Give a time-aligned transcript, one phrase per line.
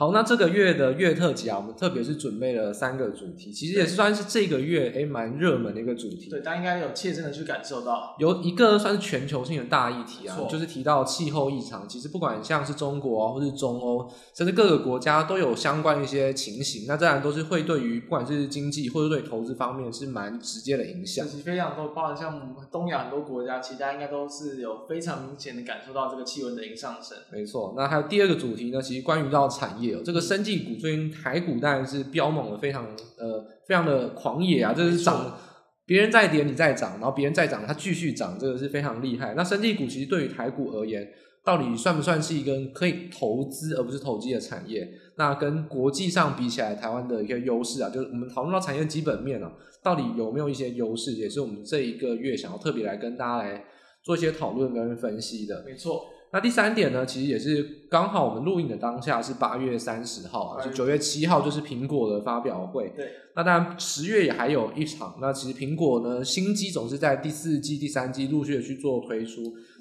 [0.00, 6.30] 好，那这个月的月特辑啊，我们特别是准备了三个主题，其实也是算是这个月诶蛮热门的一个主题。
[6.30, 11.88] 对，大家应该有切身的去感受到，有一个算是全球性的大议题啊，就是提到气候异常。
[11.88, 16.84] 其实不管像是中国啊，或是中欧，甚至各个国家都有相关一些情形。
[16.86, 21.26] 那当然都是会对于不管是经济或者对投资方面是蛮直接的影响。
[21.26, 27.18] 其实非常多，包含像东亚很多国家，其实大家应该都是有非常明显的感受到这个气温的一个上升。
[27.32, 30.76] 没错，那还有第二个主题呢，其实关于到产业哦，这个生技股。
[30.76, 32.86] 最近台股当然是飙猛的，非常
[33.18, 34.72] 呃非常的狂野啊！
[34.76, 35.38] 这是涨，
[35.86, 39.34] 别人在跌你在涨，然后别人在涨它继续涨，这个是非常厉害。
[39.34, 41.08] 那生技股其实对于台股而言，
[41.44, 44.88] 到底算不算是一个可以投资而不是投机的产业？
[45.16, 49.52] 那跟国际上比起来，台湾的一个优势啊，就是我们讨论到产业基本面啊，
[49.82, 53.64] 到底有没有一些优势，也是我们这一个月想要特别来跟大家来
[54.02, 55.64] 做一些讨论跟分析的。
[55.66, 56.02] 没错。
[56.30, 62.92] 那第三点呢，其实也是刚好我们录影的当下是八月三十号啊，就九月七号就是苹果的发表会。
[62.94, 63.08] 对。
[63.34, 65.16] 那当然十月也还有一场。
[65.22, 69.40] 那其实苹果呢，新机总是在第四季、第三季陆续的去做推出。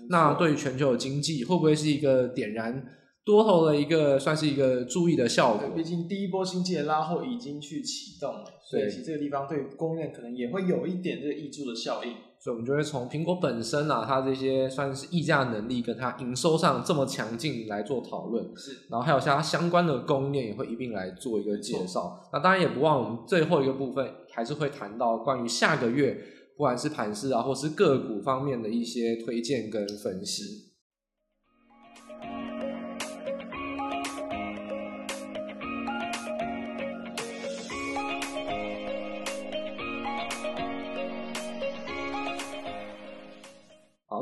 [0.09, 2.81] 那对于全球的经济会不会是一个点燃
[3.25, 5.69] 多头的一个，算是一个注意的效果？
[5.75, 12.13] 毕竟第一波经济的拉货已经去启动了，所以其实这个地方对供应链可能也会有一点这个溢注的效应。
[12.47, 18.41] 所以，我们就会从苹果本身啊，它这些算是溢价能力跟它营收上这么强劲来做讨论。
[18.55, 22.17] 是，然后还有像它相关的供应链也会一并来做一个介绍。
[22.31, 26.17] 那当然也不忘我们最后一个部分，还是会谈到关于下个月
[26.55, 30.66] 不管是盘势啊，或是个股方面的一些推荐跟分析。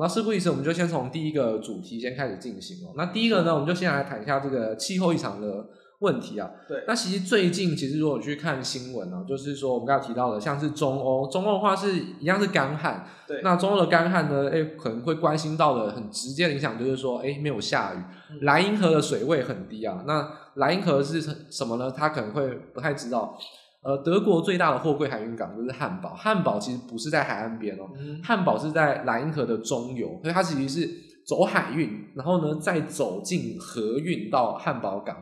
[0.01, 2.93] 那事不宜迟，我们就先从第一个主题先开始进行哦。
[2.95, 5.65] 那第一个呢，我们就先来谈一下这个气候异常的
[5.99, 6.49] 问题啊。
[6.67, 6.83] 对。
[6.87, 13.07] 那其实最近，其实如果去看新闻呢、啊，就是说我们刚才提到的，像是中欧，中欧的话是一样是干旱。
[13.27, 13.41] 对。
[13.43, 17.97] 那中欧的干旱呢，哎，可能会关心到的很直接的影响，就是说，哎，没有下雨，
[18.41, 20.03] 莱茵河的水位很低啊。
[20.05, 21.91] 那莱茵河是什么呢？
[21.91, 23.37] 他可能会不太知道。
[23.85, 26.15] 呃，德国最大的货柜海运港就是汉堡。
[26.15, 30.89] 汉堡其实不是在海岸边哦，嗯、汉堡是在莱茵河的中游，所以它其实是
[31.27, 35.15] 走海运，然后呢再走进河运到汉堡港。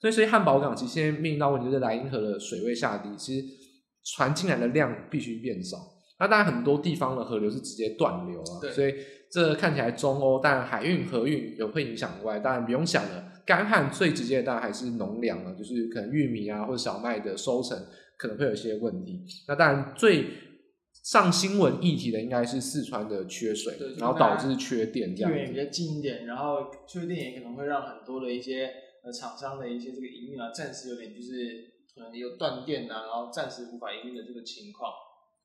[0.00, 3.46] 所以，所以汉堡港其实现在面临到问题就是莱茵河的水位下低，其实
[4.14, 5.76] 船进来的量必须变少。
[6.18, 8.94] 那当然很多地方的河流是直接断流啊，所以
[9.30, 17.76] 这看起来中欧，当然海运、河运有会影响外，当然不用想了，干旱最直接的当然还是农粮了，就是可能玉米啊或者小麦的收成。
[18.16, 19.24] 可能会有一些问题。
[19.48, 20.26] 那当然，最
[21.04, 25.30] 上新闻议题的应该是四川的缺水，然后导致缺电这样。
[25.30, 28.70] 对，比较近一点，然后缺电也可能会让很多的一些
[29.04, 34.90] 呃厂商的一些这个营运啊，暂时有点就是可能有断电啊，然后暂时无法营运的这个情况。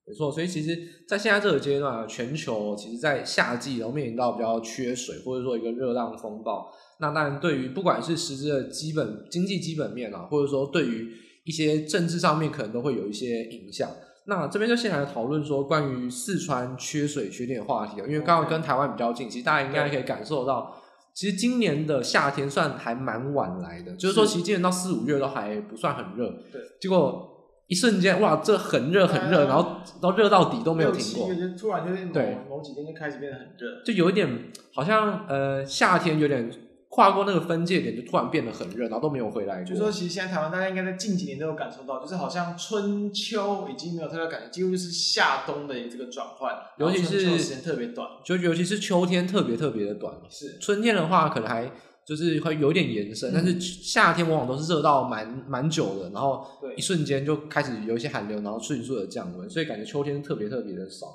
[0.03, 6.73] 没错，所以其实，在现在这个阶段啊，全球其实，在夏季然后面临到比较缺水，或者说一个热浪风暴。
[6.99, 11.13] 那当然，对于不管是实质的基本经济基本面啊，或者说对于
[11.44, 13.90] 一些政治上面可能都会有一些影响。
[14.28, 20.80] 那这边就先来讨论说关于四川缺水缺电的话题啊，因为刚好跟台湾比较近，其实大家应该可以感受到，
[21.16, 27.28] 其实今年的夏天算还蛮晚来的，就是说其实今年到四五月都还不算很热，对，结果
[27.68, 31.28] 一瞬间哇，这很热很热，然后到热到底都没有停过，
[31.59, 36.51] 突然就是某某几天就开始变得很热，就有一点好像呃夏天有点。
[36.94, 39.63] 跨过那个分界点，就突然变得很热，然后都没有回来。
[39.63, 46.53] 就是说，其实现在台湾大家应该在近几年都有感受到，就是好像春秋已经没有太多感觉，几乎就是夏冬的这个转换。
[46.78, 50.13] 尤其是时间特别短，就尤其是秋天特别特别的短。
[50.30, 51.72] 是春天的话，可能还
[52.06, 61.06] 就是会有点延伸，嗯、但是夏天往往都是热到蛮蛮久的，然后一瞬间就开始有一些寒流，然后迅速的降温，所以感觉秋天特别特别的少。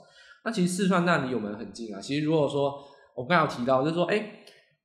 [0.42, 2.00] 那其实四川那离我们很近啊。
[2.00, 2.82] 其实如果说
[3.14, 4.32] 我刚刚有提到，就是说，哎、欸。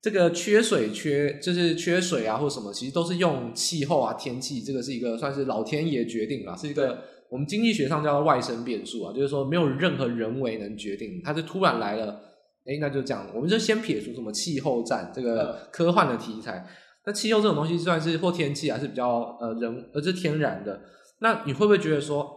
[0.02, 6.98] 这个缺水缺就是缺水啊，或者什么，其实都是用气候啊、天气，这个是一个算是老天爷决定了，是一个
[7.30, 12.20] 我们经济学上叫做外生变数啊，就是说没有任何人为能决定，它是突然来了，
[12.66, 16.66] 诶，那就这样，我们就先撇除什么气候战这个科幻的题材，
[17.06, 20.82] 那气候这种东西算是或天气还是比较呃人，而是天然的，
[21.20, 22.28] 那你会不会觉得说，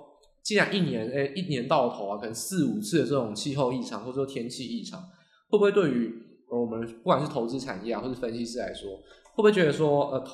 [0.42, 5.00] 既然一年诶一年到头啊，可能四五次的这种气候异常或者说天气异常，
[5.48, 6.12] 会不会对于
[6.60, 8.90] 我们不管是投资产业啊，或是分析师来说，
[9.34, 10.24] 会不会觉得说，呃，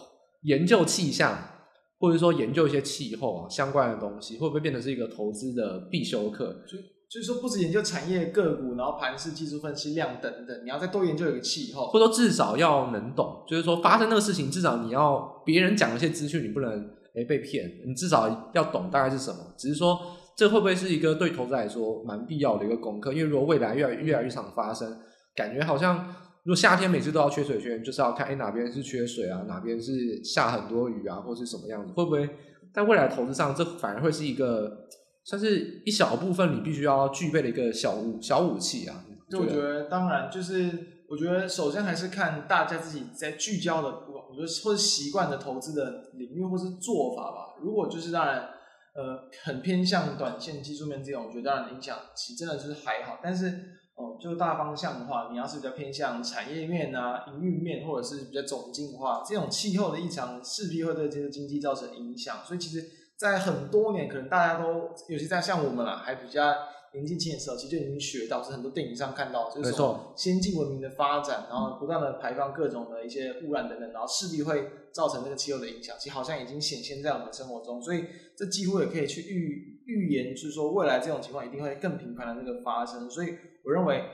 [0.43, 1.37] 研究气象，
[1.99, 6.57] 或者说研究一些气候啊相关的东西，会不会变成是一个投资的必修课？
[7.11, 16.71] 就是说不止研究产业个股，然后盘势、技术分析、量等等，你要再多研究一个气候，或者说至少要能懂，就是说发生那个事情，至少你要别人讲一些资讯，你不能
[17.17, 19.39] 诶被骗，你至少要懂大概是什么。
[19.59, 19.99] 只是说
[20.37, 23.13] 这会不会是一个对投资来说蛮必要的一个功课？
[23.13, 24.97] 因为如果未来越来越来越常发生，
[25.35, 26.07] 感觉好像
[26.45, 32.29] 如果夏天每次都要缺水缺，就是要看哎哪边是缺水啊，哪边是下很多雨啊，或是什么样子，会不会
[32.73, 34.87] 在未来投资上，这反而会是一个。
[35.23, 39.05] 算是一小部分你必须要具备的一个小武小武器啊。
[39.31, 47.55] 就我觉得，当然就是我觉得，首先还是看大家自己在聚焦的，我觉得或者习惯的投资的领域或是做法吧。
[47.63, 48.39] 如果就是当然，
[48.95, 53.21] 呃，很偏向短线技术面这种，我觉得当然影响其实真的就是还好。
[53.23, 53.47] 但是
[54.01, 62.39] 哦，就大方向的话，你要是比较偏向产业面啊、营运面，或者是比较总经的话，这种气候的异常势必会对这个经济造成影响。
[62.45, 62.89] 所以其实。
[63.21, 66.41] 在很多年，可能大家都，尤其在像我们啦，还比较
[66.95, 83.11] 年纪轻的时候，其实就已经学到，是很多电影上看到，就是说先进文明的发展，然后不断的排放各种的一些污染等等，然后势必会造成这个气候的影响，其实好像已经显现在我们生活中，所以这几乎也可以去预预言，就是说未来这种情况一定会更频繁的那个发生。
[83.11, 83.35] 所以
[83.65, 84.05] 我认为，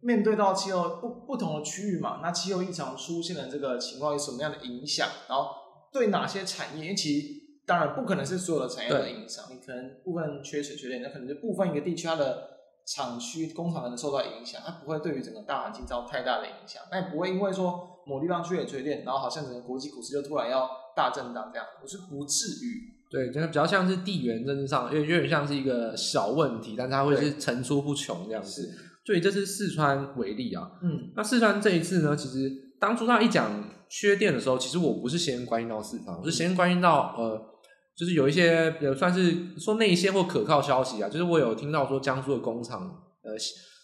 [0.00, 5.48] 面对到气候不不同的区域嘛，那气候异常出现的这个情况有什么样的影响，然后
[5.92, 7.46] 对哪些产业，因为其实。
[7.68, 12.48] 当然不可能是所有的产业的影响，你可能部分缺水缺电，那可能就部分一个地区它的
[12.86, 22.94] 厂区工厂可能受到影响，它不会对于整个大环境造成太大的影响，但也不会因为说某地方缺水缺电，然后好像整个国际股市就突然要大震荡这样，我是不至于。
[23.10, 28.72] 对，就是比较像是地缘政治上，因为有点像是一个小问题，但它会是层出不穷这样子。
[29.06, 37.52] 所以这是四川为例啊，嗯，那四川这一次呢，其实当初他一讲缺电的时候，其实我不是先关心到四川，我是先关心到呃。
[37.98, 42.82] 就是有一些，比如算是说内线或可靠消息啊，就是我有听到说江苏的工厂，
[43.22, 43.32] 呃，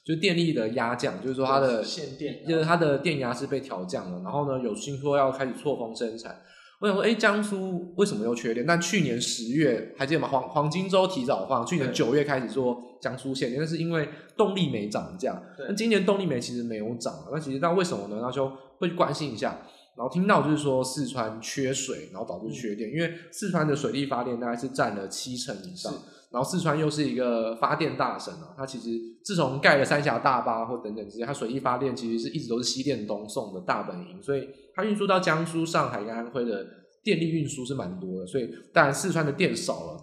[0.04, 6.42] 就是电力的压降，就是说它的限电，就是它的电压是被调降了，然后呢，有听说要开始错峰生产。
[6.82, 8.66] 我想说，哎，江苏为什么又缺电？
[8.66, 10.26] 但去年十月还记得吗？
[10.26, 15.40] 黄黄金周提早放，去年九月开始做江苏限电，那是因为动力煤涨价。
[15.56, 18.18] 那今年动力煤其实没有涨，那其实那为什么呢？
[18.20, 19.60] 那就会关心一下。
[19.94, 25.92] 然后听到就是说四川缺水，然后导致缺电，因为四川的水力发电大概是占了七成以上，
[26.32, 36.66] 然后四川又是一个发电大省啊，它其实自从盖了三峡大坝或等等之类，它水力发电其实是一直都是西电东送的大本营，所以它运输到江苏、上海跟安徽的
[37.02, 40.00] 电力运输是蛮多的，所以当然四川的电少了，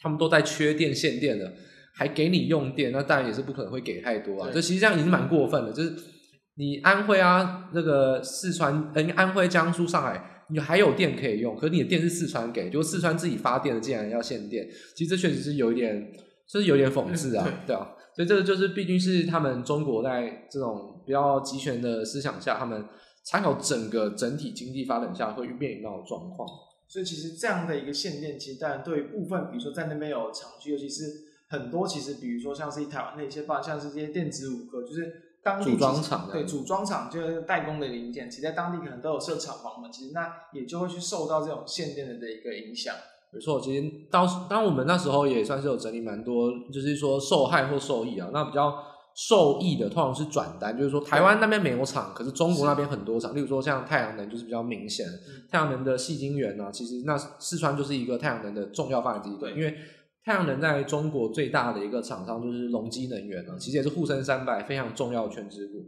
[0.00, 1.52] 他们都在缺电限电的，
[1.94, 5.94] 还给你用电，那当然也是不可能会给太多啊，这其实这样已经蛮过分的，就是。
[6.56, 14.64] 你安徽啊，那个四川，呃，安徽、江苏、上海，你还有电可以用，可是你的电是四川给，就四川自己发电的，竟然要限电，
[14.94, 16.12] 其实这确实是有一点，
[16.48, 22.84] 就是有点讽刺啊，对啊，所以这个就是毕竟是他们中国在这种比较集权的思想下，他们
[23.24, 26.48] 参考整个整体经济发展下会面临到的状况。
[26.86, 31.04] 所以其实这样的一个限电，其实当然对部分，比如说在那边有厂区，尤其是
[31.48, 35.22] 很多，其实比如说像是台湾那些，包括像是这些电子五哥，就是。
[35.44, 42.94] 当地组装厂对组装厂就是代工的零件，其实在当地可能都有设厂房嘛，其实那也就会去受到这种限电的的一个影响。
[43.30, 48.30] 没错，其实当当我们那时候也算是有整理蛮多，就是说受害或受益啊。
[48.32, 48.74] 那比较
[49.14, 55.06] 受益的通常是转单，就是说台湾那边没有厂，可是中国那边很多厂，例如说像太阳能就是比较明显，
[55.50, 59.74] 太阳能的细晶圆呢，其实那四川就是一个太阳能的重要发展基地，对，因为。
[60.26, 65.84] 太阳能在中国最大的一个厂商就是隆基能源了，其实也是沪深三百非常重要的权值股。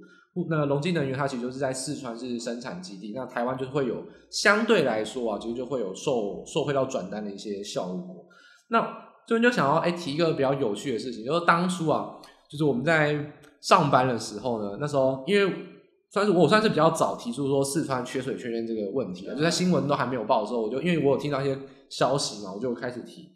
[0.51, 8.27] 那隆基能源它其实就是在四川是生产基地，那台湾就会有相对来说啊，其实就会有受受惠到转单的一些效果。
[8.69, 8.83] 那
[9.27, 12.17] 这边就想要哎提一个比较有趣的事情，就是当初啊，
[12.51, 15.53] 就是我们在上班的时候呢，那时候因为
[16.11, 21.59] 算是我算是比较早提出说四川缺水缺电这个问题，就在新闻都还没有报的时候，我就因为我有听到一些
[21.91, 23.33] 消息嘛，我就开始提。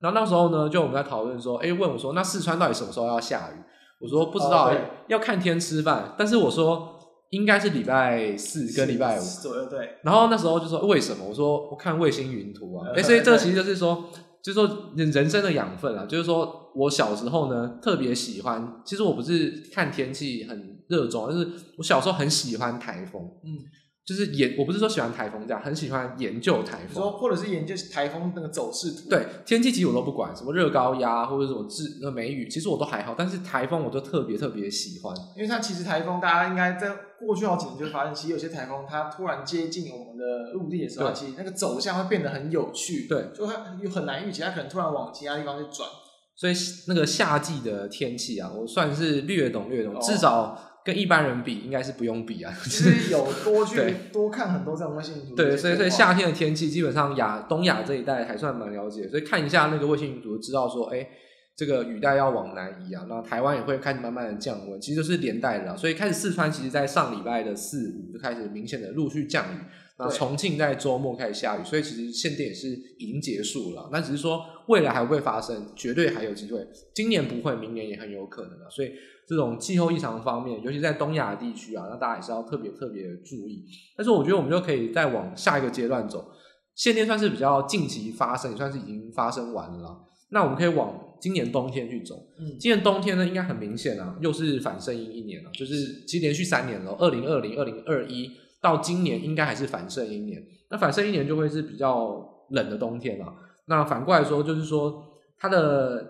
[0.00, 3.54] 然后那时候呢，就我们在讨论说，哎，问我说，那四川到底什么时候要下雨？
[4.00, 4.76] 我说不知道，哦、
[5.08, 6.14] 要看天吃饭。
[6.18, 6.98] 但是我说
[7.30, 9.96] 应该是礼拜四跟礼拜五左右，对。
[10.02, 11.24] 然后那时候就说为什么？
[11.26, 12.90] 我说我看卫星云图啊。
[12.94, 14.04] 哎，所以这个其实就是说，
[14.44, 16.06] 就是说人生的养分啊。
[16.06, 21.48] 就是说我小时候呢特别喜欢，其实我不是看天气很热衷，但是
[21.78, 23.22] 我小时候很喜欢台风。
[23.42, 23.58] 嗯。
[24.06, 29.08] 就是研，我不是说喜欢台风这样，很喜欢研究台风，说或者是研究台风那个走势图。
[29.08, 33.14] 对，天气其实我都不管，什么热高压或者什么致那梅雨，其实我都还好。
[33.16, 43.08] 但是台风我就特别特别喜欢，因为它其实台风大家应该在过去好几年就会发现，其实有些台风它突然接近我们的陆地的时候，其实那个走向会变得很有趣。
[43.08, 45.88] 对，就它又很难预期，它可能突然往其他地方去转。
[46.36, 46.52] 所以
[46.88, 52.52] 那个夏季的天气啊，我算是略懂略懂，哦、至少跟一般人比，应该是不用比啊。
[52.62, 55.34] 其实有多 去多看很多这种卫星云图。
[55.34, 61.08] 对，所以所以夏天的天气，基本上亚东亚这一带还算蛮了解，所以看一下那个卫星云图，知道说，哎，
[61.56, 65.76] 这个雨带要往南移啊，那台湾也会开始慢慢的降温，其实就是连带的啦。
[65.76, 69.58] 所以开始四川，其实在上礼拜的四五就开始明显的陆续降雨。
[69.96, 73.88] 那重庆在周末开始下雨，所以其实限电也是已经结束了。
[73.92, 76.66] 那只是说未来还会发生，绝对还有机会。
[76.92, 78.68] 今年不会，明年也很有可能啊。
[78.68, 78.90] 所以
[79.28, 83.64] 这种气候异常方面，尤其在东亚地区啊，那大家也是要特别特别注意。
[83.96, 86.28] 但是我觉得我们就可以再往下一个阶段走。
[86.74, 89.96] 限电算是比较近期发生，也算是已经发生完了。
[90.30, 92.16] 那我们可以往今年冬天去走。
[92.40, 98.28] 嗯，今年冬天呢，应该很明显啊，又是反声音一年了，就是其实连续三年了，二零二零、二零二一。
[98.64, 103.26] 到今年应该还是反射一年，那反射一年就会是比较冷的冬天了。
[103.66, 105.04] 那反过来说，就是说
[105.36, 106.02] 它的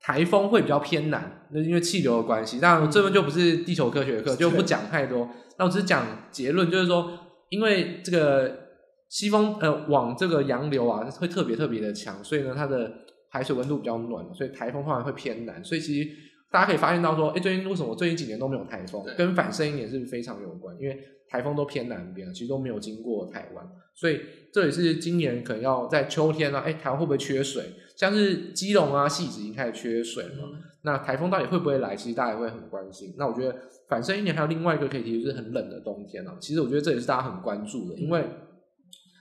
[0.00, 2.60] 台风会比较偏南，那因为气流的关系。
[2.60, 5.28] 当然这边就不是地球科学课，就不讲太多。
[5.58, 7.10] 那我只是讲结论，就是说，
[7.48, 8.56] 因为这个
[9.08, 12.92] 西风呃往这个洋流啊会特别特别的强，所以呢它的
[13.30, 15.64] 海水温度比较暖，所以台风通常会偏南。
[15.64, 16.08] 所以其实
[16.52, 19.04] 大家可以发现到说，哎，最近为什么最近几年都没有台风？
[19.18, 20.96] 跟反射一年是非常有关，因为。
[21.30, 24.20] 台风都偏南边，其实都没有经过台湾，所以
[24.52, 27.64] 这也是今年可能要在秋天啊，哎，台湾会不会缺水？
[27.96, 31.94] 像是基隆啊、汐止已经开始缺水了，嗯、那台风到底会不会来？
[31.94, 33.14] 其实大家也会很关心。
[33.16, 33.54] 那我觉得
[33.88, 36.36] 反圣婴年还有另外一个可以提，就是很冷的冬天啊。
[36.40, 38.24] 其实我觉得这也是大家很关注的，因为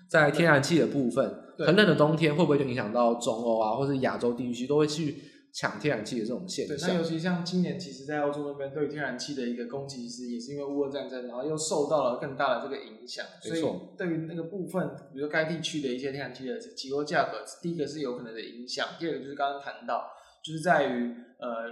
[0.10, 5.16] 在天然气的部分，很冷的冬天会不会就影响到中欧啊，或是亚洲地区都会去。
[5.52, 13.26] 抢天然气的这种现象，对，那尤其像今年，其实，在欧洲那边对天然气的一个供给，其实也是因为乌俄战争，然后又受到了更大的这个影响。
[13.42, 13.62] 所以，
[13.98, 20.12] 对于那个部分，比如说该地区的一些天然气的期货价格，第一个是有可能的影响，第二个就是刚刚谈到，
[20.44, 21.66] 就是在于呃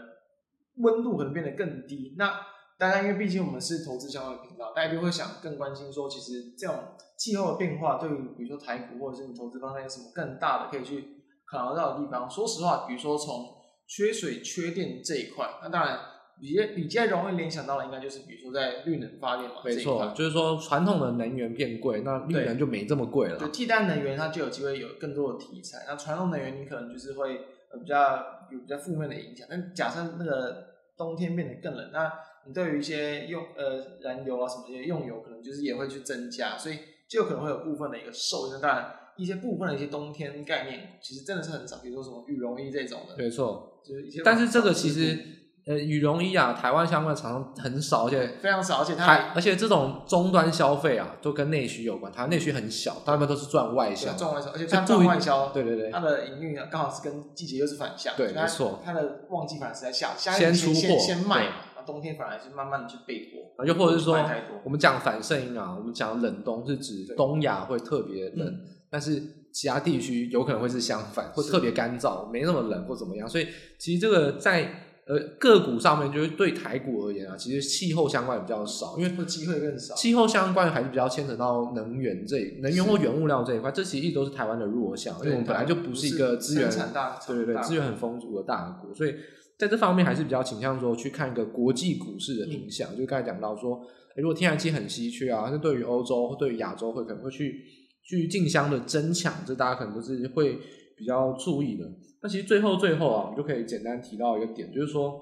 [0.78, 2.16] 温度可能变得更低。
[2.18, 2.32] 那
[2.80, 6.76] 大家因为毕竟我们是投资相关的频道，大家就会想更关心说，其实这种
[7.16, 12.30] 气候的变化，对于比如说台股或者是你投资方向有什么更大的可以去考虑到的地方？
[12.30, 13.57] 说实话，比如说从
[13.88, 15.98] 缺水、缺电这一块，那当然
[16.42, 19.56] 比较比较容易联想到的，应该就是比如说在绿能发电嘛。
[19.64, 23.40] 没错，就是说传统的能源变贵，那绿能就没这么贵了。
[23.40, 25.86] 就替代能源，它就有机会有更多的题材。
[25.88, 27.38] 那传统能源，你可能就是会
[27.80, 29.48] 比较有比较负面的影响。
[29.50, 30.68] 但假设那个
[30.98, 32.12] 冬天变得更冷，那
[32.46, 36.78] 你对于一些用呃燃油啊什么的用油，可能就是也会去增加，所以
[37.08, 38.62] 就有可能会有部分的一个受益。
[38.62, 38.94] 当然。
[39.18, 43.16] 一些部分的一些冬天概念，其实真的是很少，比如说什么羽绒衣这种的。
[43.18, 44.22] 没错，就是一些。
[44.24, 45.18] 但是这个其实，
[45.66, 52.12] 呃，羽绒衣啊，台湾相关的厂商很少，而且非常少，而且它还而且这种终端消费啊，都跟内需有关。
[52.16, 54.14] 它内需很小，大部分都是赚外销。
[54.14, 58.14] 赚外销，而且它赚外销，对对对，它的营运刚好是跟季节又是反向。
[58.16, 58.80] 对，没错。
[58.86, 63.66] 它的旺季反而是在夏，先出货，先卖嘛，那冬天反而是慢慢的去备货。
[63.66, 64.16] 又或者是说，
[64.64, 68.60] 我们讲反圣婴啊，我们讲冷冬是指东亚会特别冷，
[68.90, 69.22] 但是。
[69.50, 73.28] 其他地区有可能会是相反，或特别干燥，没那么冷或怎么样。
[73.28, 73.48] 所以
[73.80, 74.70] 其实这个在
[75.08, 79.96] 呃个股上面，就是对台股而言啊，其实气候相关也比较少，因为机会更少。
[79.96, 89.16] 气候相关还是比较牵扯到能源这能源或原物料这一块，这其实一直都是台湾的弱项，因为我们本来就不是一个资源对对对资源很丰足的大国，所以
[89.58, 92.90] 在这方面还是比较倾向说去看一个国际股市的影响。
[92.94, 93.82] 嗯、就刚才讲到说，
[94.18, 97.64] 如果天然气很稀缺啊，那对于欧洲或对于亚洲会可能会去。
[98.08, 100.58] 去竞相的争抢，这大家可能都是会
[100.96, 101.84] 比较注意的。
[102.24, 105.22] 那其实最后最后啊，我们就可以简单提到一个点，就是说，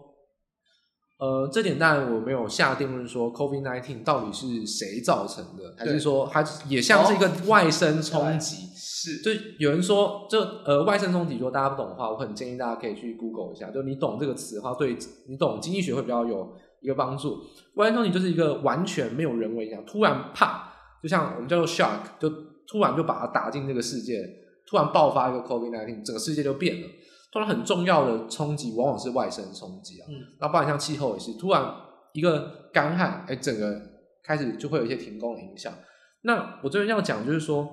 [1.17, 8.67] 呃，这点当然我没有下定论说 COVID nineteen 到底是谁造成的，还是说它也像是一个外生冲击？
[8.75, 14.95] 是，就有人说，就呃外生冲击，如果大家不懂的话，我很建议大家可以去 Google 一下，就你懂这个词的话，对
[15.27, 17.39] 你懂经济学会比较有一个帮助。
[17.73, 22.31] 外生冲击就是一个完全没有人为影响，突然啪，就像我们叫做 shock 就。
[22.67, 24.22] 突然就把它打进这个世界，
[24.67, 26.88] 突然爆发一个 COVID nineteen，整个世界就变了。
[27.31, 31.69] 突然很重要的冲击往往是外生冲击啊，嗯，那包括像气候也是，突然
[32.13, 33.77] 一个干旱，哎，整个
[34.24, 35.74] 开始就会有一些停工的影响。
[36.22, 37.67] 那我这边要讲就是说，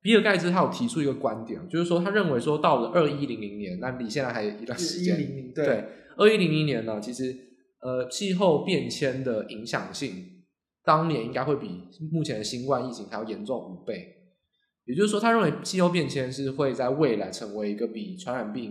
[0.00, 5.16] 比尔盖茨他有提出一个观点，就是说他认为说到了二一零零年，那离现在还有一段时间，
[5.52, 5.84] 对，
[6.16, 7.36] 二一零零年呢，其实
[7.82, 10.44] 呃气候变迁的影响性，
[10.84, 14.14] 当年应该会比目前的新冠疫情还要严重五倍。
[14.88, 18.64] 也就是说，他认为气候变迁是会在未来成为一个比传染病，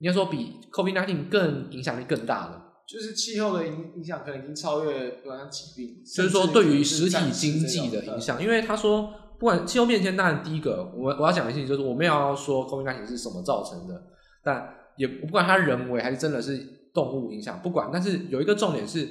[0.00, 2.62] 应该说比 COVID-19 更影响力更大的。
[2.86, 6.02] 就是气候的影影响可能已经超越不管疾病。
[6.04, 14.02] 就是说，对于实体经济的影响，因为他说，不管气候变迁，当然第一个，我我要讲的事情就是，我们要说 COVID-19 是什么造成的，
[14.44, 16.58] 但也不管它人为还是真的是
[16.94, 17.90] 动物影响，不管。
[17.92, 19.08] 但是有一个重点是，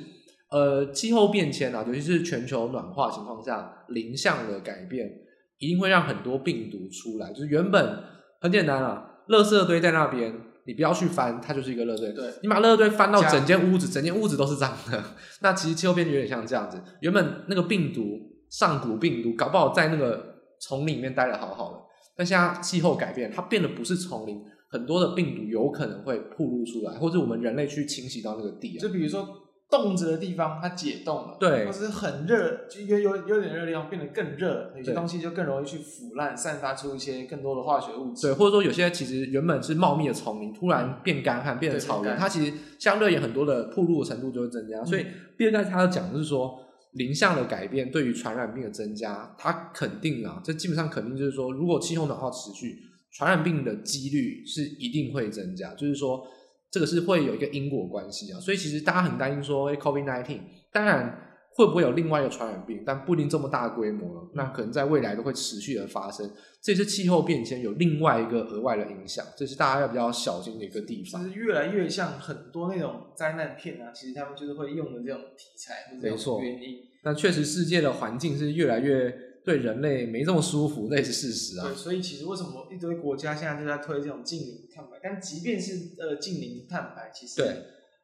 [0.51, 5.09] 呃，气候变迁啊，尤其是全球暖化情况下，零向的改变
[5.57, 7.31] 一定会让很多病毒出来。
[7.31, 7.99] 就是原本
[8.41, 10.33] 很简单啊，垃圾堆在那边，
[10.65, 12.13] 你不要去翻，它就是一个垃圾堆。
[12.13, 15.03] 对，你把垃圾堆翻到整间屋子，整间屋子都是脏的。
[15.41, 18.01] 那其实气候变迁有点像这样子，原本那个病毒
[18.49, 21.79] 上古病毒，搞不好在那个丛林里面待的好好的。
[22.17, 28.79] 但现在气候改变，它变得不是丛林，很多的病毒有可能会暴露出来，或者我们人类去清洗到那个地啊。
[28.81, 29.27] 就比如说
[29.69, 38.27] 冻着的地方，它解冻了，对，或是很热，就有有有点热的地方变得更热，有些东西就更容易去腐烂，散发出一些更多的化学物质。
[38.27, 44.79] 对，或者说有些其实原本是茂密的丛林，突然变干旱，变成草原，它其实相对也很多的铺路的程度就会增加。
[44.79, 45.05] 嗯、所以
[45.37, 46.59] 比尔盖茨他讲的是说。
[46.95, 52.77] 林相的改变对于传染病的增加，它肯定啊，这基本上肯定就是说，如果气候暖化持续，
[53.11, 56.25] 传染病的几率是一定会增加，就是说
[56.71, 58.39] 这个是会有一个因果关系啊。
[58.39, 60.39] 所以其实大家很担心说，哎，COVID nineteen，
[60.71, 61.21] 当然
[61.55, 66.29] 会不会有另外一个传染病，但不一定这么大规模了，那可能在未来都会持续的发生。
[66.61, 71.23] 这是气候变迁有另外一个额外的影响，这是大家要比较小心的一个地方。
[71.23, 76.79] 其实越来越像很多那种灾难片啊，其实他们就是会用的这种题材，没错，原因。
[77.01, 79.15] 但确实，世界的环境是越来越
[79.45, 81.67] 对人类没这么舒服，那也是事实啊。
[81.67, 84.99] 对，所以其实为什么一堆国家现在就在推这种近零碳排？
[85.03, 87.47] 但即便是呃近零碳排，其实对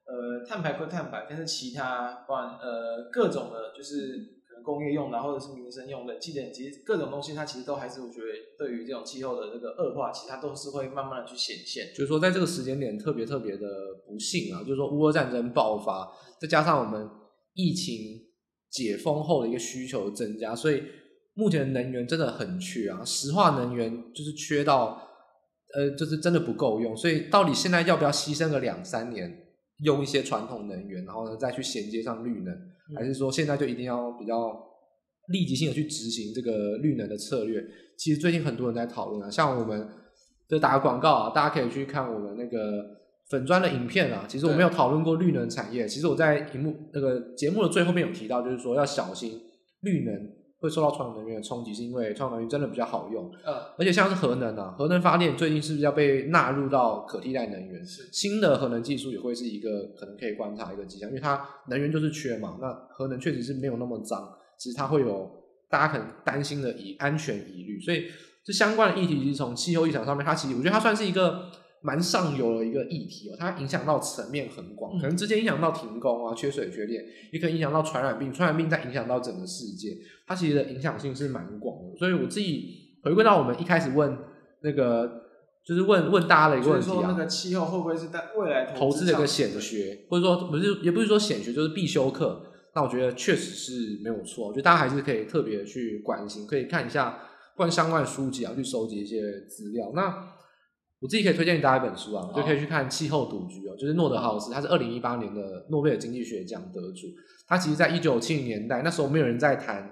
[0.05, 8.27] 呃碳排归碳排，但是其他不然呃各种的，就是可能工业用的或者是民生用的，记得其实各种东西它其实都还是我觉得
[8.60, 11.88] 对于这种气候的这个恶化，其实它都是会慢慢的去显现。
[11.93, 13.67] 就是说，在这个时间点特别特别的
[14.07, 16.07] 不幸啊，就是说乌俄战争爆发，
[16.39, 17.10] 再加上我们
[17.55, 18.27] 疫情。
[18.71, 20.81] 解封后的一个需求增加，所以
[21.33, 25.01] 目前能源真的很缺啊，石化能源就是缺到，
[25.73, 26.95] 呃，就是真的不够用。
[26.95, 29.45] 所以到底现在要不要牺牲个两三年，
[29.83, 34.53] 用一些传统能源，然后呢再去衔接上绿能，嗯，还是说现在就一定要比较
[35.27, 37.63] 立即性的去执行这个绿能的策略？
[37.97, 39.88] 其实最近很多人在讨论啊，像我们
[40.50, 43.00] 就打个广告啊，大家可以去看我们那个。
[43.29, 45.87] 粉砖的影片啊，其实我没有讨论过绿能产业。
[45.87, 49.39] 其实我在荧幕那个节目的最后面有提到，就是说要小心
[49.83, 50.13] 绿能
[50.61, 53.29] 会受到传统能源的冲击，是因为传统能源真的比较好用。
[53.43, 57.85] 嗯，而且像是核能啊，核能发电最近是不是要被纳入到可替代能源？
[57.85, 62.57] 是新的核能技术也会是一个可能可以观察一个迹象，因为它能源就是缺嘛。
[62.61, 65.29] 那核能确实是没有那么脏，其实它会有
[65.69, 68.05] 大家可能担心的以安全疑虑，所以
[68.45, 71.51] 这相关的议题，其实从气候异常上面，它其实我觉得它算是一个。
[71.83, 81.98] 蛮上游的一个议题哦，它影响到层面很广，可能直接影响到停工啊、缺水、缺电，也可能影响到传染病，传染病再影响到整个世界，它其实的影响性是蛮广的。
[81.98, 84.17] 所以我自己回归到我们一开始问
[84.61, 85.24] 那个，
[85.65, 92.44] 就是问问大家的一个问题啊，说那个气候会不会是在未来投资的一个显学，或者说不是，也不是说显学，就是必修课。
[92.74, 97.20] 那我觉得确实是没有错，我觉得大家还是可以特别去关心，可以看一下
[97.55, 99.91] 关相关的书籍啊，去收集一些资料。
[99.94, 100.09] 那
[101.01, 107.07] 我自己可以推荐给大家一本书啊，就可以去看《气候赌局》哦，就是诺德豪斯，他是二零一八年的诺贝尔经济学奖得主。
[107.48, 109.92] 他其实，在一九七零年代，那时候没有人在谈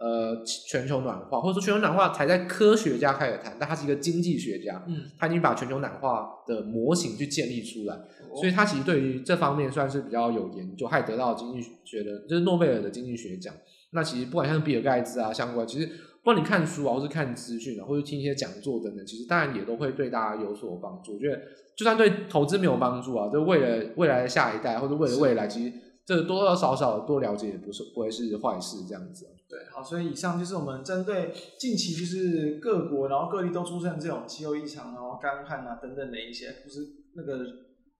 [0.00, 7.96] 呃全球暖化，或者说全球暖化才在科学家开始谈，但他是一个经济学家，嗯，他已经把全球暖化的模型去建立出来，
[8.40, 13.52] 所以他其实对于这方面算是比较有研究，还得到经济学的，就是诺贝尔的经济学奖。
[13.90, 15.88] 那其实不管像比尔盖茨啊相关，其实
[16.24, 21.12] 不管你看书啊，或是看资讯啊，或是听一些讲座等等，其实当然也都会对大家有所帮助。
[21.12, 21.38] 我觉得
[21.76, 25.72] 就算对投资没有帮助啊，就为了未来的下一代，或者为了未来，其实
[26.06, 29.26] 这多多少少多了解也不是不会是坏事这样子。
[29.46, 36.80] 对，好，所以以上就是我们针对近期就是各国，然后各地都出现这种气候异常，然后干旱啊等等的一些，不是
[37.14, 37.44] 那个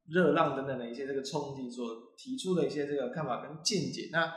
[0.09, 4.09] 热浪等等的一些这个冲击所提出的一些这个看法跟见解。
[4.11, 4.33] 那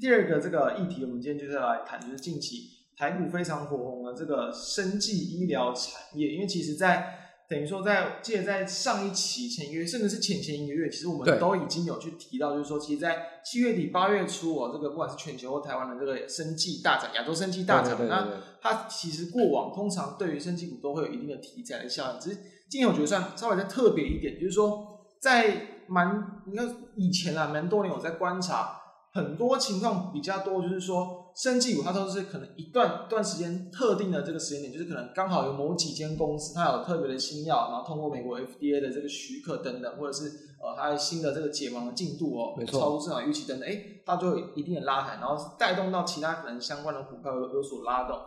[0.00, 6.32] 第二个这个议题，我们今天就是要来谈，就是近期台股非常火红的这个生技医疗产业。
[6.32, 7.14] 因为其实在，
[7.48, 18.28] 等于说在，记得在上一期前一个月，甚至是前前一个月，其实我们都已经有去提到，就是说，其实，在七月底八月初哦，这个不管是全球或台湾的这个生技大涨，亚洲生技大涨，那
[18.60, 22.20] 它其实过往通常对于生技股都会有一定的题材的效应。
[22.20, 22.36] 只是
[22.68, 28.74] 今天我觉得算稍微再特别一点，就是说在蛮你看以前啊，蛮多年我在观察。
[29.10, 40.24] 很多情况比较多，就是说，生技股它都是可能一段段时间特定的这个时间点，就是可能刚好有某几间公司它有特别的新药，然后通过美国 FDA 的这个许可等等，或者是
[40.60, 48.18] 呃它的新的这个解盲的进度哦，超出市场预期等等，哎，它就会有一定的拉抬，然后带动到其他可能相关的股票有有所拉动。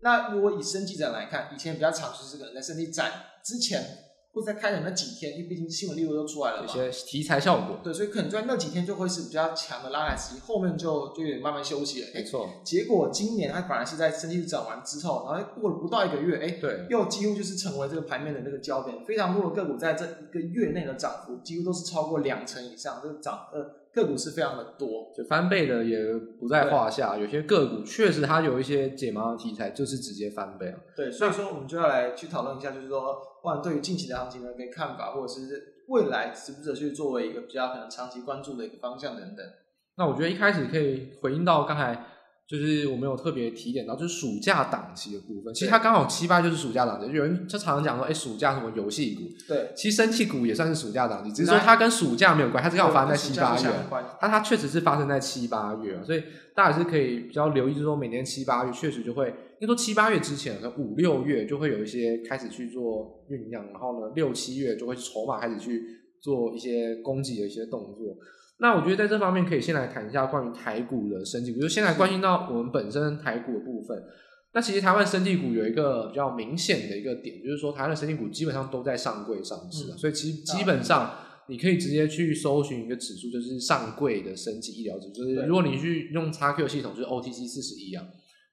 [0.00, 3.10] 那如果以生技展来看，以前比较常就是可能在生技展
[3.44, 4.05] 之前。
[4.36, 7.78] 或者在开展那几天，因为毕竟新闻力度都出来了嘛，有些题材效果。
[7.82, 12.08] 对，所以可能在那几天就会是比较强的拉抬时机，后面就就有点慢慢休息了。
[12.12, 12.46] 没错。
[12.62, 19.02] 结果今年它反而是在生息涨完之后，然后过了不到一个月，哎，对，又几乎就是成为这个盘面的那个焦点。
[19.06, 23.85] 非常多的个股在这一个月内的涨幅几乎都是超过两成以上，这个涨呃。
[23.96, 25.98] 个股是非常的多，就翻倍的也
[26.38, 27.16] 不在话下。
[27.16, 30.78] 有些个股确实它有一些解盲的题材，就是直接翻倍了。
[30.94, 35.40] 对，所以说我们就要来去讨论一下，就是说，不管对于近期的行情的一个看法，或者是
[35.88, 39.44] 未来值不值得去作为一个比较可能长期关注的一个方向等等。
[39.96, 42.12] 那我觉得一开始可以回应到刚才。
[42.48, 45.52] 就是我们有特别提点到，就是暑假档期的部分。
[45.52, 49.22] 其实它刚好七八就是暑假档期，有人就常常讲说，哎、欸，暑假什么游戏股？
[49.48, 53.68] 对，其实生气股也算是暑假档期，只是说它跟暑假没有关系，它是刚好发生在七八月。
[54.20, 56.22] 它它确实是发生在七八月，所以
[56.54, 59.26] 大家也是可以比较留意，就是说每年七八月确实就会，
[59.60, 65.82] 因为说七八月之前，五六月就会有一些开始去做酝酿，然后呢，六七月就会筹码开始去
[66.20, 68.16] 做一些攻击的一些动作。
[68.58, 74.02] 那我觉得在这方面可以先来谈一下关于台股的生技股，就先来关心到我们本身台股的部分。
[74.54, 81.14] 那其实台湾生技股有一个比较明显的一个点，就是说台湾的生技股基本上都在上柜上市，嗯、所以其实基本上
[81.48, 85.12] 你可以直接去搜寻一个指数，就是上柜的生技医疗指数。
[85.12, 88.02] 就是如果你去用 XQ 系统，就是 OTC 四十一啊，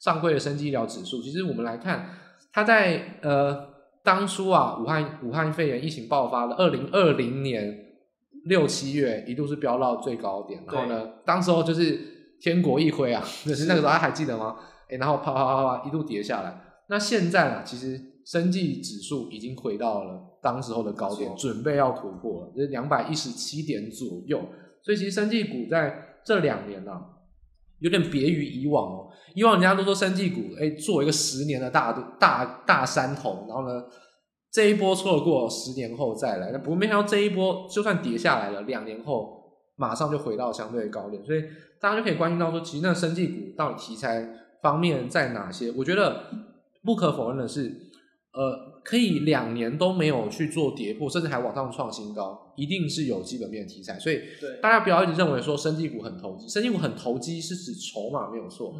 [0.02, 1.22] 上柜的生技医疗指数。
[1.22, 2.10] 其实我们来看，
[2.52, 3.70] 它在呃
[4.04, 7.80] 当初啊，武汉武汉肺炎疫情爆发的二零二零年。
[8.45, 11.97] 六七月一度是飙到最高点，然后呢，当时候就是
[12.41, 14.58] 天国一挥啊， 就是那个时候还还记得吗？
[14.89, 16.62] 哎，然后啪啪啪啪一度跌下来。
[16.89, 24.41] 那现在呢，其实生技指数已经回到了当时候的高点，准备要突破了，就是两百一十七点左右。
[24.82, 27.01] 所以其实生技股在这两年呢、啊，
[27.79, 29.08] 有点别于以往哦。
[29.36, 33.84] 以往人家都说生技股，哎，做一个十年的大大大山头，然后呢。
[34.54, 41.44] 这一波错过十年后再来，那不过没想到这一波就算跌下来了，两年后马上就回到相对的高点，所以
[41.82, 44.30] 大家就可以关心到说，其实那生技股到底题材
[44.62, 45.72] 方面在哪些？
[45.72, 46.26] 我觉得
[46.84, 47.63] 不可否认的是，
[48.34, 53.98] 呃，可以两年都没有去做跌破，甚至还往上创新高，一定是有基本面的题材。
[53.98, 54.20] 所以
[54.62, 58.76] 大家不要一直认为说生技股很投机，生技股很投机是指筹码没有错，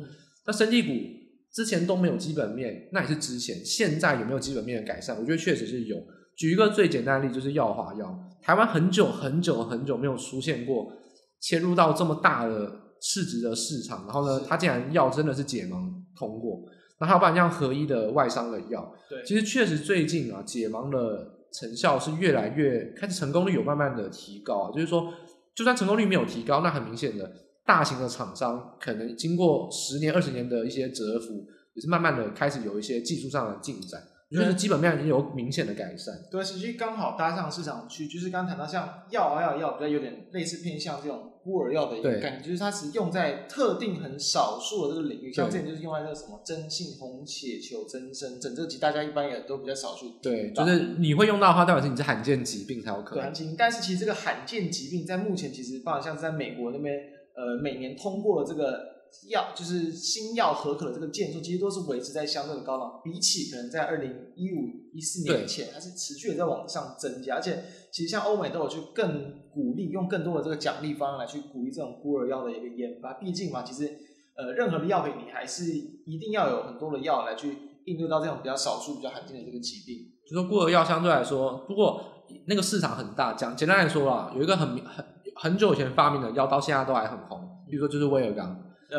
[0.46, 1.23] 那生技股。
[1.54, 3.64] 之前都没有基本面，那也是之前。
[3.64, 5.16] 现在有没有基本面的改善？
[5.20, 5.98] 我觉得确实是有。
[6.36, 8.20] 举一个最简单的例子，就是药华药。
[8.42, 10.92] 台湾很久很久很久没有出现过
[11.40, 16.60] 切入到这么大的市值的市场，然后呢，它竟然药真的是解盲通过。
[17.00, 24.72] 那还有不然像合一的外商的药，对，其实确实最近啊，解盲的成效是越来越开始，成功率有慢慢的提高啊。
[24.74, 25.14] 就是说，
[25.54, 27.32] 就算成功率没有提高，那很明显的。
[27.66, 36.14] 大型的厂商可能经过十年、二十年的一些蛰伏，也是慢慢的开始有一些技术上的进展，就是基本面已经有明显的改善。
[36.30, 50.20] 对，实际刚好搭上市场去，就是刚刚谈到像药啊药药，比较有点类似偏向这种孤儿药的一个感觉，就是它是用在特定很少数的这个领域，像之前就是用在那个什么真性红血球增生，整这集大家一般也都比较少数。
[50.22, 53.34] 对，就是你会用到的话，代表是你是罕见疾病才有可能。
[53.34, 57.00] 对，但是其实这个罕见疾病在目前其实，包括像是在美国那边。
[57.36, 58.94] 呃，每年通过了这个
[59.30, 63.02] 药，就是新药合可的这个件数，其实都是维持在相对的高档。
[63.04, 67.36] 比起可能在二零一五一四年前，它是持续的在往上增加。
[67.36, 73.14] 而且，其实像欧美都有去更鼓励，用更多的这个奖励方案来去鼓励这种孤儿药的一个研发。
[73.14, 73.88] 毕竟嘛，其实
[74.36, 75.66] 呃，任何的药品你还是
[76.06, 79.98] 一定要有很多的药来去应对到这种比较少数、比较罕见的这个疾病。
[80.28, 82.04] 就说孤儿药相对来说，不过
[82.48, 83.34] 那个市场很大。
[83.34, 85.06] 讲简单来说啊，有一个很很。
[85.44, 87.38] 很久以前发明的药，到现在都还很红。
[87.70, 88.58] 比如说，就是威尔刚，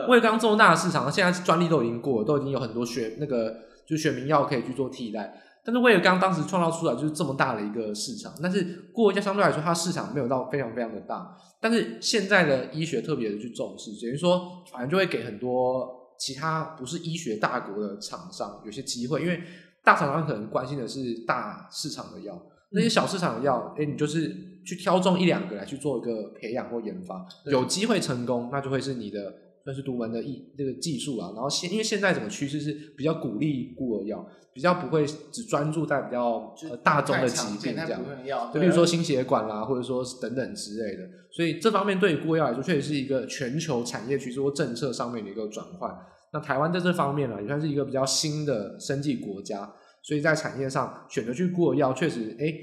[0.08, 3.56] 威尔刚这么大的市场，现在专利都已经过了，都已经有很多学那个
[3.88, 5.40] 就选民药可以去做替代。
[5.64, 11.34] 但是威尔刚当时创造出来就是这么大的一个市场，但是过一下相对来说，它市场没有到非常非常的大。
[11.62, 19.40] 但是现在的医学特别的去重视，等于说反正就会给很多其他不是医学大国的厂商有些机会，因为
[19.82, 22.38] 大厂商可能关心的是大市场的药。
[22.70, 31.32] 那些小市场的药，哎，你就是去挑中一两个来去做一个培养或研发，有机会成功，那就会是你的算是独门的艺这个技术啊。
[31.34, 37.92] 然后现因为现在整个趋势是比较鼓励孤儿药，比较不会只专注在比较大众的疾病这
[38.26, 41.02] 样，就比如说心血管啦，或者说等等之类的。
[41.30, 45.92] 所以这方面对于孤儿药来说，确实是一个全球产业趋势或政策上面的一个转换。
[46.32, 49.72] 那台湾在这方面呢，也算是一个比较新的生计国家。
[50.06, 52.54] 所以在产业上选择去孤儿药，确实，哎，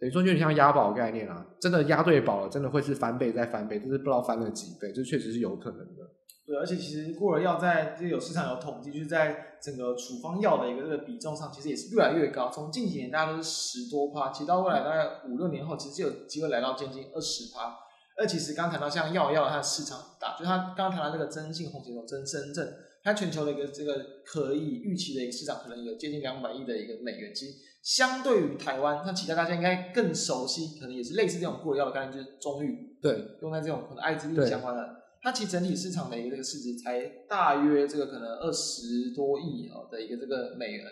[0.00, 6.10] 等于说有点像押宝概念啊，真的押对宝了，真的会是翻倍再翻倍，就是不知道翻了几倍，这确实是有可能的。
[6.46, 12.50] 对，而且其实孤儿药在这有市场有统计，就是在整个处方药的一个这个比重上，其实也是越来越高。
[12.50, 17.76] 从近几年大家都是十多趴，其实到未来大概五六年后，其实就有机会来到接近二十趴。
[18.18, 22.68] 而其实刚谈到像药药它的市场很大，就它刚刚谈到那个针性红血球增深圳，
[23.04, 27.34] 它全球的一个这个可以预期的一个市场，可能有接近两百亿的一个美元。
[27.34, 34.86] 其实相对于台湾，像其他大家应该更熟悉，可能也是类似这种孤儿药的概念，就是中裕，对，用在这种可能艾滋病相关的，
[35.22, 40.84] 它其实整体市场的一个这个市值才大约这个可能二十多亿哦的一个这个美元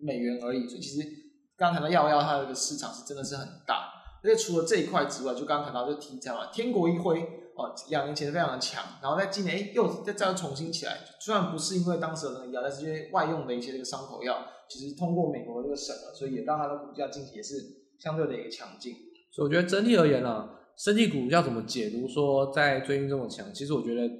[0.00, 0.68] 美元而已。
[0.68, 1.08] 所以其实
[1.56, 3.90] 刚刚谈到药药，它的一个市场是真的是很大。
[4.22, 7.26] 而且除了这一块之外，就刚刚谈到这个题材嘛，天国一挥
[7.56, 10.98] 哦，两年前非常的强，然后在今年哎又再再重新起来。
[11.20, 17.54] 虽然不是因为当时的那个药，但是因为外用的一些这个伤口药，其实通过美国的这个审了，所以也让它的股价近期也是
[17.98, 18.94] 相对的一个强劲。
[19.30, 23.52] 所以我觉得整体而言啊，生技股要怎么解读说在最近这么强？
[23.54, 24.10] 其实我觉得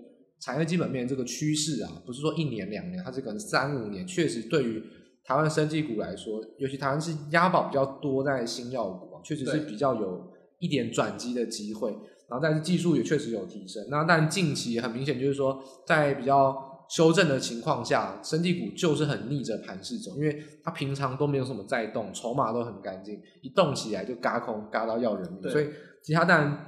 [0.40, 4.82] 产业基本面这个趋势啊，不是说一年两年，它是可能三五年，确实对于
[5.24, 9.12] 台湾生技股来说，尤其台湾是押宝比较多在新药股。
[9.24, 11.96] 确实是比较有一点转机的机会，
[12.28, 13.84] 然后但是技术也确实有提升。
[13.90, 25.50] 那但近期很明显就是说，在比较修正的情况下，生技股就是很逆着盘势走，因为它平常都没有什么在动，筹码都很干净，一动起来就嘎空，嘎到要人命。
[25.50, 25.68] 所以
[26.02, 26.66] 其他当然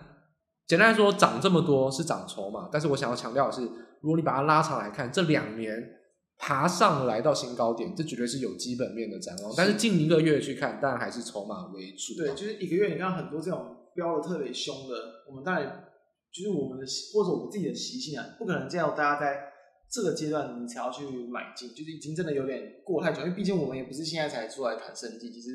[0.66, 3.62] 简单来说，涨这么多是涨筹码，但是我想要强调的是，
[4.00, 5.92] 如果你把它拉长来看，这两年。
[6.38, 9.54] 爬上来到新高点，这绝对是有基本面的展望。
[9.56, 12.14] 但是近一个月去看，当然还是筹码为主。
[12.14, 14.94] 对，就是一个月，你看很多这种飙的特别凶的，
[15.28, 15.88] 我们当然
[16.30, 19.48] 就是我们的或者我们自己的习性啊，不可能叫大家在
[19.90, 23.22] 这个阶段你才要去买进，就是已经真的有点过太久。
[23.22, 25.50] 因为毕竟我们也不是现在才出来谈生技，其实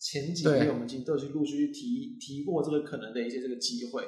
[0.00, 4.02] 前几年我们其实都有去陆续提提过这个可能的一些这个机会。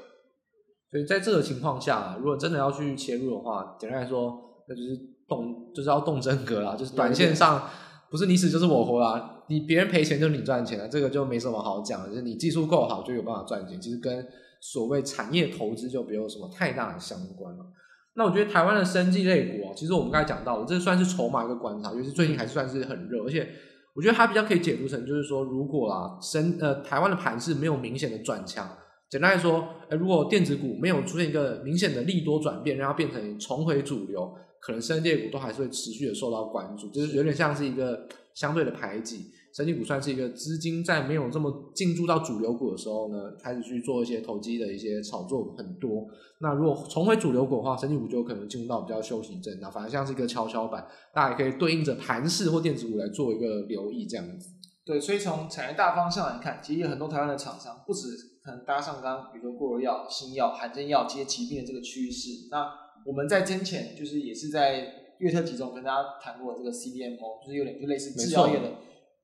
[0.90, 5.14] 所以在这个情况下，如果真的要去切入的话，简单来说，那就是。
[5.26, 7.66] 动就是要动真格啦，就是短线上
[8.14, 14.24] 不是你死就是我活啦，你别人赔钱就是你赚钱了，这个就没什么好讲的，就是你技术够好就有办法赚钱，其实跟
[14.60, 17.66] 所谓产业投资就没有什么太大的相关了。
[18.14, 23.48] 那我觉得台湾的生技类股啊，其实我们刚才讲到的，这算是筹码一个观察，就是最近还是算是很热，而且
[23.96, 28.70] 我觉得它比较可以解读成就是说，如果啦生呃台湾的盘势没有明显的转强，
[29.10, 34.32] 简单来说，呃如果电子股没有出现一个明显的利多转变，让它变成重回主流。
[34.64, 39.26] 可能生技股都还是会持续的受到关注，就是有点像是一个相对的排挤。
[39.52, 46.04] 生技股算是一个资金在没有这么进驻到主流股的时候呢，开始去做一些投机的一些炒作很多。
[46.40, 54.48] 那如果重回主流股的话，生技股就有可能进入到比较休息震荡，反而像是一个跷跷板，大家也可以对应着盘势或电子股来做一个留意这样子。
[54.84, 58.08] 对，所以从产业大方向来看，其实有很多台湾的厂商不止
[58.42, 62.82] 可能搭上刚刚比如说孤儿药、新药、罕见药这些疾病的这个趋势，那。
[63.04, 68.72] 我们在之前就是也是在月特集中跟大家谈过这个 CDMO，就是有点就类似制药业的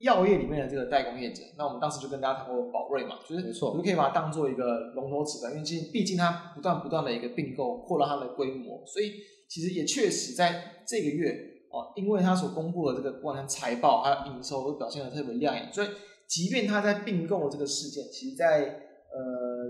[0.00, 1.42] 药业里面的这个代工业者。
[1.58, 9.12] 那我们当时就跟大家谈过宝瑞嘛，就是没错，我们可以把它当做一个龙头指标，因为毕毕竟它不断不断的一个并购，扩大它的规模，所以
[9.48, 11.34] 其实也确实在这个月
[11.70, 15.88] 哦，因为它所公布的这个不管财报还有营收都表现的特别亮眼，所以
[16.26, 18.60] 即便它在并购这个事件，其实在
[19.12, 19.66] 呃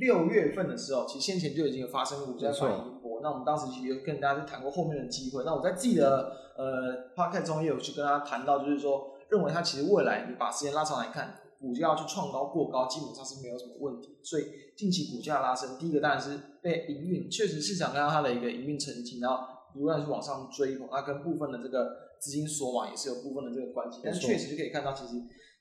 [0.00, 2.94] 六月份的时候，其实先前就已经有发生过，在反应。
[3.24, 5.42] 那我们当时其实跟大家就谈过后面的机会。
[5.46, 14.18] 那我在自己的呃 podcast 中也有去跟大家谈到，就是说认为他其实未来你把时间拉长来看，股价要去创高过高，基本上是没有什么问题。
[14.22, 14.44] 所以
[14.76, 24.00] 近期股价拉升，第一个当然是被营运，确实市场看到它的一个营运成绩，然后不断去往上追捧，它跟部分的这个资金锁网也是有部分的这个关系。
[24.04, 25.14] 但是确实就可以看到，其实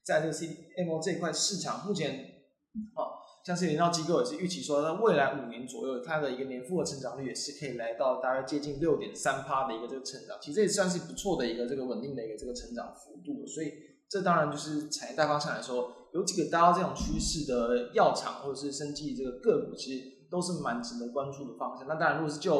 [0.03, 2.11] 在这个 CDMO 这一块市场目前
[2.93, 3.12] 啊。
[3.43, 13.45] 像是研究机构也是预期说，在未来五年左右，它的一个年复合成长率也是可以来到大概接近六点三趴的一个这个成长，其实这也算是不错的一个这个稳定的一个这个成长幅度。
[13.45, 13.73] 所以
[14.09, 21.85] 这当然就是产业大方向来说，有几个达到这种趋势的药厂或者是生技这个个股，其实都是蛮值得关注的方向。
[21.85, 22.55] 那当然，如果是就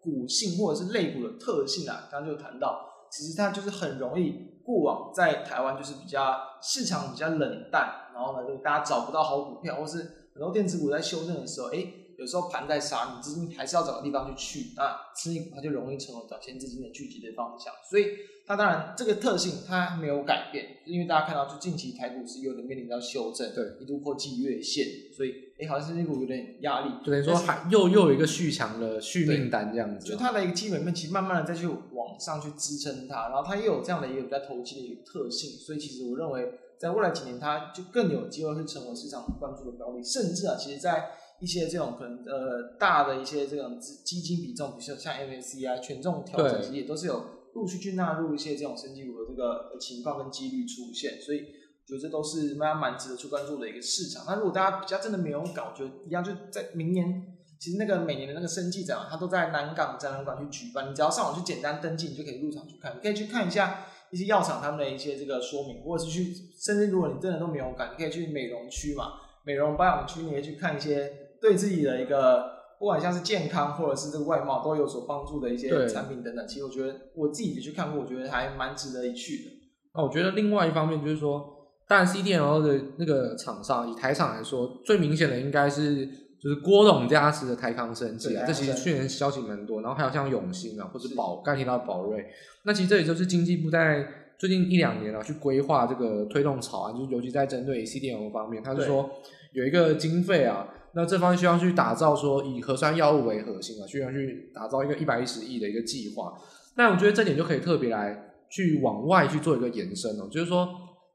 [0.00, 10.14] 股性或者是类股的特性啊，刚刚就谈到，其实它就是很容易过往在台湾就是比较市场比较冷淡，然后呢，就大家找不到好股票，或是。
[10.38, 11.84] 很多电子股在修正的时候，哎，
[12.16, 17.74] 有时候盘在杀，你资金还是要找个地方去去，那生技股它就容易成为短线资金的聚集的方向。
[17.90, 18.06] 所以
[18.46, 26.92] 它当然这个特性它没有改变，因为大家看到就近期台股是有点面临到修正，对，一度破季月线，所以哎，好像生技股有点压力。
[27.04, 36.48] 等于，说还又又有一个续强的续命单这样子，就它的一个基本面其实慢慢的再去往上去支撑它，然后它又有这样的一个比较投机的一个特性，所以其实我认为。
[36.80, 41.10] 在未来几年，它就更有机会会成为市场关注的标的，甚至啊，其实，在
[41.40, 54.24] 一些这种可能呃大的一些这种基金比重，比如说像 MSC 啊权重调整，其实也都是有陆续去纳入一些这种生技股的这个情况跟几率出现，所以我觉得这都是蛮蛮值得去关注的一个市场。
[54.26, 57.24] 那如果大家比较真的没有搞，就一样就在明年，
[57.58, 69.12] 其实那个每年的那个生技展，它都在南港展览馆去举办，你只要上网去简单登记，你就可以入场去看，你可以去看一下一些药厂他们的一些这个说明，或者是去，甚至如果你真的都没有感，你可以去美容区嘛，
[69.44, 71.12] 美容保养区，你可以去看一些。
[71.40, 79.50] 对自己的一个，不管像是健康或者是这个外貌都有所帮助的一些产品等等，其实我觉得我自己也去看过，我觉得还蛮值得一去的。
[79.94, 81.40] 那我觉得另外一方面就是说，
[81.86, 86.08] 当然 CDMO 的那个厂商，以台厂来说，最明显的应该是
[86.40, 89.82] 就是郭董加持的台康生技啊，这其实去年消息蛮多。
[89.82, 92.26] 然后还有像永兴啊，或者宝刚提到宝瑞，
[92.62, 94.06] 那其实这也就是经济部在
[94.38, 99.10] 最近一两年啊去规划这个推动草案，就是尤其在针对 CDMO 方面，他是说
[99.52, 100.68] 有一个经费啊。
[100.94, 106.32] 那这方面需要去打造说以核酸药物为核心啊，需要去打造一个一百一十亿的一个计划。
[106.76, 110.68] 那我觉得这点就可以特别来去往外去做一个延伸哦，就是说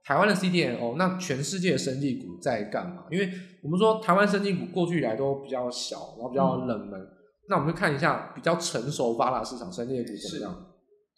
[0.06, 3.06] 台湾的 CDMO，那全世界的生技股在干嘛？
[3.10, 3.30] 因为
[3.62, 7.00] 我们说台湾生技股过去以来都比较小，然后比较冷门。
[7.00, 7.08] 嗯、
[7.50, 10.66] 那我们就看一下比较成熟发达市场生技股怎么样？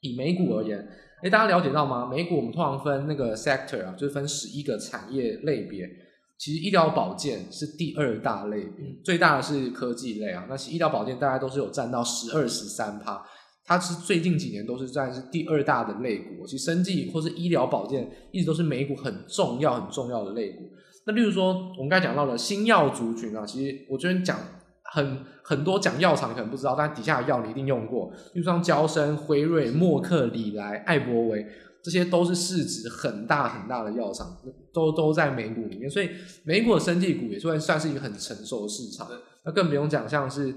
[0.02, 0.78] 以美股而言，
[1.24, 2.06] 诶，大家了解到吗？
[2.06, 5.90] 美股我们通常分那个 sector 啊，就是分十一个产业类别。
[6.38, 10.46] 其实医疗保健是第二大类别，最大的是科技类啊。
[10.48, 13.26] 那其实医疗保健大概都是有占到十二十三趴，
[13.66, 16.46] 它是最近几年都是算是第二大的类股。
[16.46, 20.70] 其实生技或是医疗保健一直都是美股很重要很重要的类股。
[21.06, 24.38] 那例如说我们刚才讲到了新药族群啊，其实我昨天讲
[24.84, 31.46] 很很多讲药厂可能不知道，但底下的药你一定用过，例如像娇生、辉瑞、默克、礼来、艾伯维。
[31.84, 34.36] 这些都是市值很大很大的药厂，
[34.74, 36.10] 都都在美股里面，所以
[36.44, 39.08] 美股的生技股也算算是一个很成熟的市场。
[39.44, 40.52] 那更不用讲，像是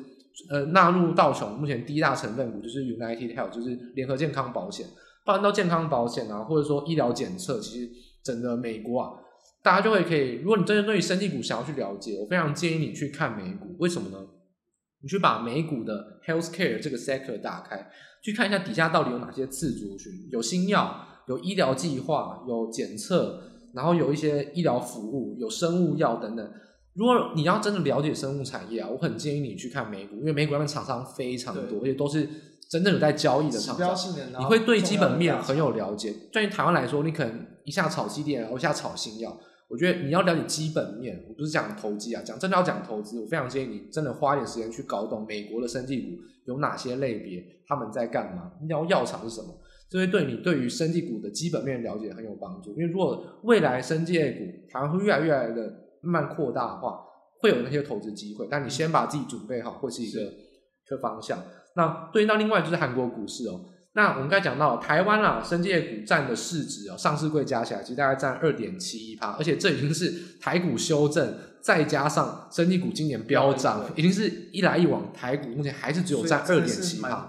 [0.51, 4.87] 呃纳入道琼目前第一大成分股就是 United Health，就是联合健康保险。
[5.24, 7.90] 包含到健康保险啊，或者说医疗检测，其实
[8.22, 9.12] 整个美国啊，
[9.62, 13.77] 大家就会可以，如果你真的对于生技股想要去了解，我非常建议你去看美股。
[13.79, 14.27] 为什么呢？
[15.03, 17.90] 你去把美股的 Healthcare 这个 sector 打开，
[18.22, 21.05] 去看一下底下到底有哪些次族群，有新药。
[21.29, 23.38] 有医疗计划，有检测，
[23.74, 26.51] 然后有一些医疗服务，有生物药等等。
[26.98, 32.28] 如果你要真的了解生物产业啊，我很建议你去看美股，因为美股那边厂商非常多，而且都是
[32.68, 33.94] 真正有在交易的厂商。
[34.40, 36.12] 你会对基本面很有了解。
[36.32, 39.38] 对于台湾来说，你可能一下炒基电，一下炒新药。
[39.68, 49.48] 我觉得你要了解基本面，我不是讲投机啊，讲真的要讲投资，我非常建议你真的花一点时间去搞懂美国的生技股有哪些类别，他们在干嘛，药药厂是什么。
[49.88, 55.72] 这会对你对于生技股的基本面了解很有帮助，因为如果未来生技股台湾会越来越来的
[56.09, 57.01] 慢慢扩大的话，
[57.40, 58.49] 会有那些投资机会。
[58.51, 61.38] 但你先把自己准备好，会是一个一个方向。
[61.77, 63.61] 那对应到另外就是韩国股市哦。
[63.94, 77.29] 那我们刚才讲到台湾啊，生技股占的市值哦，上市柜加起来其实大概占二点七一趴，而且这已经是台股修正，再加上生技股今年飙涨，已经是一来一往，台股目前还是只有占二点七趴。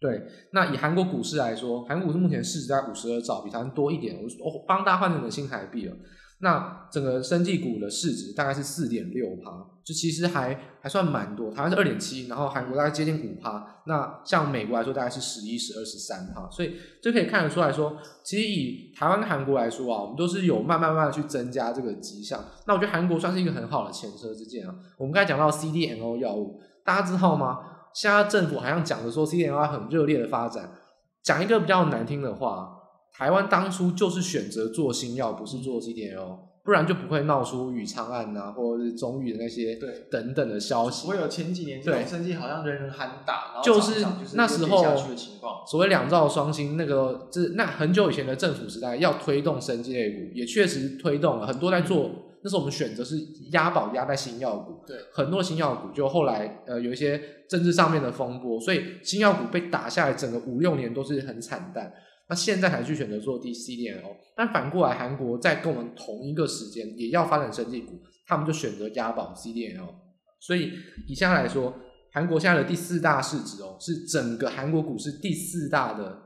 [0.00, 4.14] 对，那以韩国股市来说，韩国股市目前市值在五十二兆，比台湾多一点。
[4.16, 5.96] 我我帮大家换成新台币了。
[6.40, 9.50] 那整个生技股的市值大概是四点六趴，
[9.82, 11.50] 就其实还还算蛮多。
[11.50, 13.82] 台湾是二点七，然后韩国大概接近五趴。
[13.86, 16.48] 那像美国来说，大概是十一、十二、十三趴。
[16.48, 22.44] 所以就可以看得出来说，其实以台湾跟韩国来说啊，我们都是有慢慢慢慢去增加这个迹象。
[22.66, 24.72] 那我觉得韩国算是一个很好的前车之鉴啊。
[24.96, 27.58] 我们刚才讲到 CDMO 药物，大家知道吗？
[27.92, 30.70] 现在政府好像讲的说 CDMO 很热烈的发展，
[31.24, 32.77] 讲一个比较难听的话，
[33.18, 39.76] 台湾当初就是选择做新药，不是做 CDMO，不然就不会闹出宇昌案啊，或者是中裕的那些
[40.08, 41.08] 等等的消息。
[41.08, 44.96] 我有前几年对生技好像人人喊打，就是那时候
[45.66, 52.10] 所谓两兆双星那个，这那很久以前的政府时代要推动生技类股，也确实推动了很多在做。
[52.44, 53.16] 那时候我们选择是
[53.50, 61.92] 押宝押在新药股，对，很多新药股就后来呃有一些政治上面的风波，所以新药股被打下来，整个五六年都是很惨淡。
[62.28, 69.88] 那现在才去选择做 D C D N O，但反过来韩国在跟我们同一个时间也要发展生技股，他们就选择押宝 CDMO。
[70.40, 70.72] 所以
[71.06, 71.74] 以现在来说，
[72.12, 76.22] 韩国现在的第四大市值哦，是整个韩国股市第四大的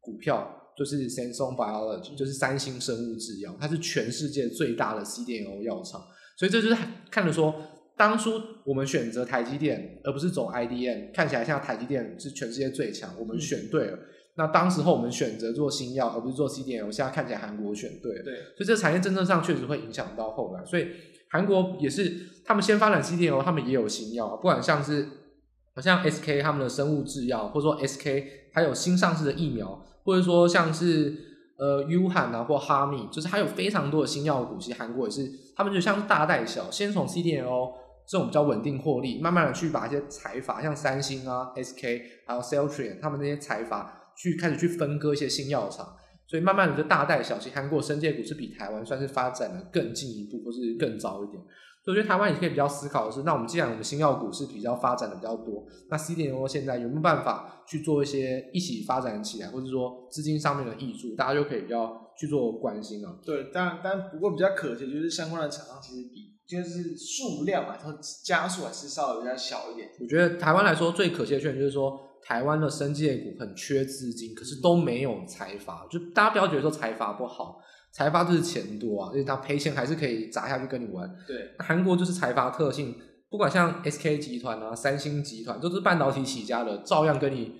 [0.00, 0.52] 股票。
[0.76, 6.02] 就是 Samsung Biology，就是三星生物制药，它是全世界最大的 CDMO 药厂，
[6.36, 6.76] 所以这就是
[7.10, 7.54] 看着说，
[7.96, 8.32] 当初
[8.62, 13.96] 我们选择台积电，而不是走 IDM，看起来像台积电是全世界最强，我们选对了。
[13.96, 14.00] 嗯、
[14.38, 20.64] 那当时候我们选择做新药，而不是做 CDMO，现在看起来韩国选对了，对，所以这个产业政策上确实会影响到后来。
[20.64, 20.88] 所以
[21.30, 25.08] 韩国也是，他们先发展 CDMO，他们也有新药，不管像是
[25.74, 31.14] 好像 SK 他们的生物制药，或者说 SK 还有新上市的疫苗，或者说像是
[31.58, 37.72] 呃 Yuhan 啊或哈密，就是还有非常多的新药股，其实韩国也是，他们就像大带小，先从 CDMO
[38.06, 45.96] 这种比较稳定获利，慢慢的去把一些财阀，像三星啊 SK 还有 Celltrion 他们那些财阀去开始去分割一些新药厂。
[46.28, 51.40] 所以慢慢的就大带小，其实韩国生技股是比台湾算是发展的更进一步，或是更早一点。
[51.84, 63.16] 所以我觉得台湾也可以比较思考的是，那我们既然我们新药股是比较发展的比较多，那 CDMO 现在有没有办法去做一些一起发展起来，或者说资金上面的挹注，大家就可以比较去做关心啊。
[63.24, 69.88] 对，当然，但不过比较可惜就是相关的厂商其实比就是数量啊，它加速还是稍微比较小一点。
[70.00, 72.00] 我觉得台湾来说最可惜的缺点就是说。
[72.26, 75.86] 台湾的生技股很缺资金，可是都没有财阀。
[75.88, 77.60] 就大家不要觉得说财阀不好，
[77.92, 81.08] 财阀就是钱多啊，因为他赔钱还是可以砸下去跟你玩。
[81.24, 82.96] 对，韩国就是财阀特性，
[83.30, 87.52] 不管像 SK 集团啊、三星集团，都是半导体起家的，照样跟你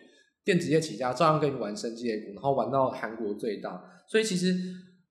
[0.45, 3.81] 电子业起家，照样跟你玩生技股，然后玩到韩国最大。
[4.09, 4.53] 所以其实，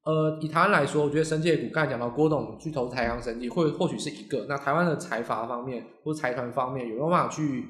[0.04, 4.48] 呃，以台湾来说，我觉得生技股刚才讲到郭董去投台阳生技，或或许是一个。
[4.50, 7.64] 那台湾的财阀方面或者财团方面，有没有办法去？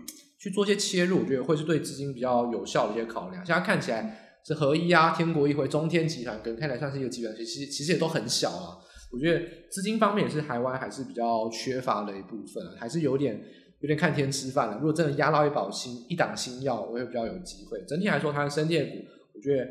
[0.46, 3.44] 去做些切入，我觉得会是对资金比较有效的一些考量。
[3.44, 8.78] 现在看起来是合一啊、天国一回、中天集团，可能看起来算是一个集团，其实其实也都很小啊。
[9.12, 13.44] 我觉得资金方面也是台湾还是比较缺乏的一部分，还是有点
[13.80, 14.76] 有点看天吃饭了。
[14.76, 17.84] 如果真的压到一保新一档新药，我会比较有机会。
[17.88, 18.90] 整体来说，它的生技股，
[19.34, 19.68] 我觉得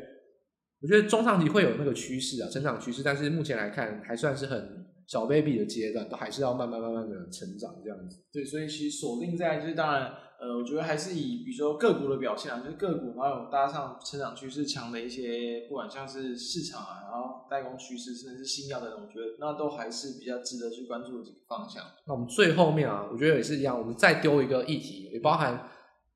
[0.81, 3.01] 我觉得中长期会有那个趋势啊，成长趋势。
[3.01, 8.17] 但是目前来看，还算是很小 baby 的阶段，都还是要慢慢慢慢的成长这样子。
[8.33, 10.11] 对，所以其实锁定在就是当然。
[10.45, 21.83] 呃，我觉得还是以比如说个股的表现啊，就是个股然后有搭上成长趋势强的一些，不管像是市场啊，然后代工趋势，甚至是新药的，我觉得那都还是比较值得去关注的几个方向。
[22.05, 25.67] 那我们最后面啊，我觉得也是一样，我们再丢一个议题，也包含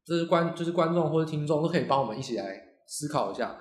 [0.06, 3.58] 就是观就是观众或者听众都可以帮我们一起来思考一下。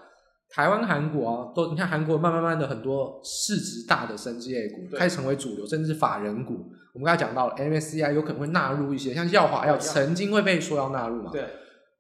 [0.51, 6.55] 台湾、韩国啊，都你看韩国慢慢慢的很多市值大的生技类股开始成为主流，甚至是法人股。
[6.94, 11.30] 我们刚才讲到了 MSCI 有可能会纳入一些，像耀华药曾经会被说要纳入嘛？
[11.30, 11.44] 对，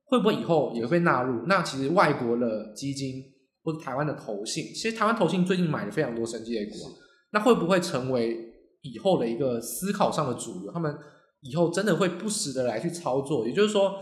[0.06, 1.44] 会不会以后也会被纳入？
[1.46, 3.22] 那其实外国的基金
[3.62, 6.90] 或者台湾的投信，其实台湾投信最近买了非常多生技类股啊，
[7.32, 8.36] 那会不会成为
[8.80, 10.72] 以后的一个思考上的主流？
[10.72, 10.96] 他们
[11.42, 13.46] 以后真的会不时的来去操作？
[13.46, 13.92] 也就是说，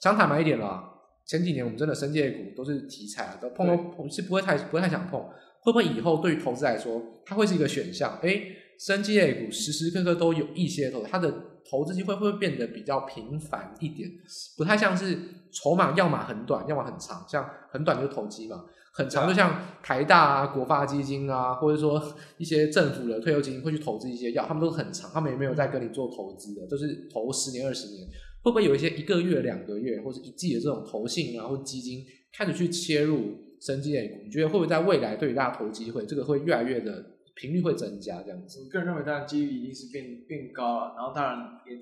[0.00, 0.84] 想坦白一点啦。
[1.28, 5.20] 前几年我们真的生技股都是题材啊，都碰都碰是不会太不会太想碰，
[5.60, 8.18] 会不会以后对于投资来说，它会是一个选项？
[8.22, 11.30] 诶，生技股时时刻刻都有一些投，它的
[11.70, 14.10] 投资机会会不会变得比较频繁一点？
[14.56, 15.18] 不太像是
[15.52, 17.22] 筹码，要么很短，要么很长。
[17.28, 18.64] 像很短就是投机嘛，
[18.94, 22.02] 很长就像台大啊、国发基金啊，或者说
[22.38, 28.08] 一些政府的退休基金会去投资一些药，他们都很长，他们也没有在跟你做投资的，都是投十年、二十年。
[28.48, 34.22] 会不会有一些一个月、两个月或者一季的这种投信啊，或基金开始去切入生技类股？
[34.24, 37.04] 你觉得会不会在未来对于大家投机会，这个会越来越的
[37.36, 38.22] 频率会增加？
[38.22, 41.78] 这样子，我个人认为，当然几率一定是变变高了，然后当然也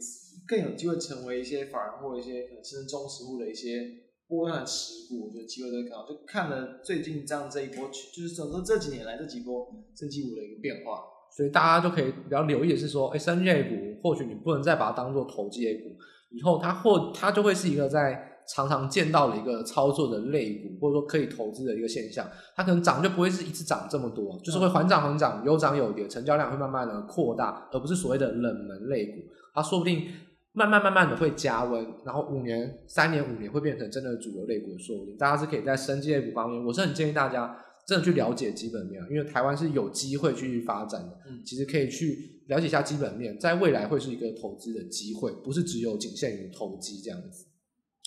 [0.49, 3.89] 更有机会成为一些法人或一些可能是中实户的一些
[4.27, 6.05] 波段持股，我觉得机会都更高。
[6.09, 10.99] 就看了最近这样这一波，就是说说这几年来这几波生技股的一个变化，
[11.37, 15.95] 所以大家就可以比较留意的是说，哎，生技类股或许你不能再把它当做投机类股。
[16.37, 22.25] 以后它或它就会是一个在常常见到的一个操作的类股，或者说可以投资的一个现象。
[22.55, 29.13] 它可能涨就不会是一次涨这么多，就是会缓涨缓涨，有涨有跌，成交量会慢慢的扩大，而不是所谓的冷门类股。
[29.53, 30.07] 它说不定
[30.53, 35.17] 慢慢慢慢的会加温，然后五年、三年、五年会变成真的主流类股的说不定。
[35.17, 37.57] 大家是可以在生技类股方面，我是很建议大家
[37.89, 41.19] 真的去了解基本面，因为台湾是有机会去发展的。
[41.29, 42.36] 嗯，其实可以去。
[42.47, 47.47] 了解一下基本面，在未来会是一个投资的机会，不是只有仅限于投机这样子。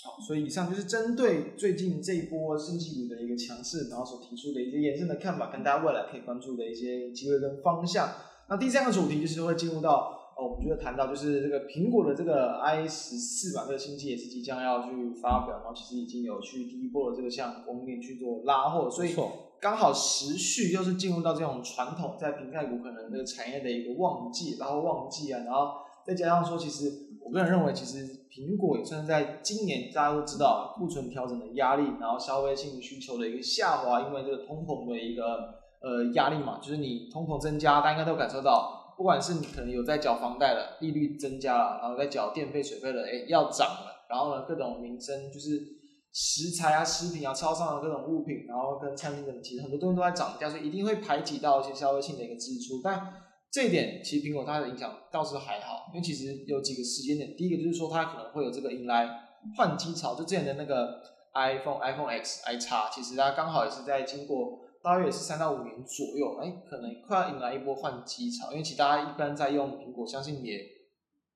[0.02, 8.10] 好，所以以上就是针对最近这一波升级股的一个强势，然后所提出的一些延伸的看法，跟大家未来可以关注的一些机会跟方向。
[8.50, 19.14] 那第三个主题就是会进入到哦，我们觉得谈到就是这个苹果的这个 i 十四吧这个新机也是即将要去发表，然后其实已经有去第一波的这个像供应链去做拉货，所以。
[19.62, 25.72] 刚好时序又是进入到这种传统在苹概股可能这个产业的一个旺季，然后旺季啊，然后
[26.06, 26.92] 再加上说，其实
[27.22, 45.79] 我个人认为，其实苹果也算在今年大家都知道库存调整的压力，然后消费性需求的一个下滑，因为这个通膨的一个呃压力嘛，就是你通膨增加，大家应该都感受到，不管是你可能有在缴房贷的利率增加了，然后在缴电费水费的，哎要涨了，然后呢各种民生就是。
[46.12, 52.82] 食材啊、食品啊、超商的各种物品，然后跟餐厅等，其实很多东西都在涨价，所以一定会排挤到一些消费性的一个支出。
[52.84, 53.14] 但
[53.52, 59.08] 这一点其实苹果它的影响倒是还好，因为其实有几个时间点，第一个就是说它可能会有这个迎来
[59.56, 61.02] 换机潮，就之前的那个
[61.34, 70.60] iPhone、iPhone X、i 叉，其实它刚好也是在经过大约也是三到五年左右，哎，可能快要迎来一波换机潮，因为其实大家一般在用苹果，相信也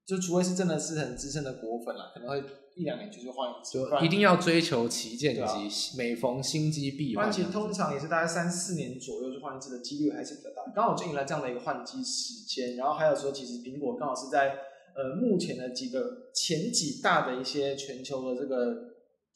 [0.06, 2.44] 就除非是真的是很资深的果粉啦，可能会。
[2.76, 7.32] 一两年就就换一次，就一定要追求旗舰机，每逢新机必换。
[7.32, 10.64] 其实通常也是大概三四年左右就换一次的几率还是比较大。
[10.74, 14.58] 刚好就迎来这样的一个换机时间，然后还有说，其实苹果刚好是在
[14.96, 18.74] 呃目前的几个前几大的一些全球的这个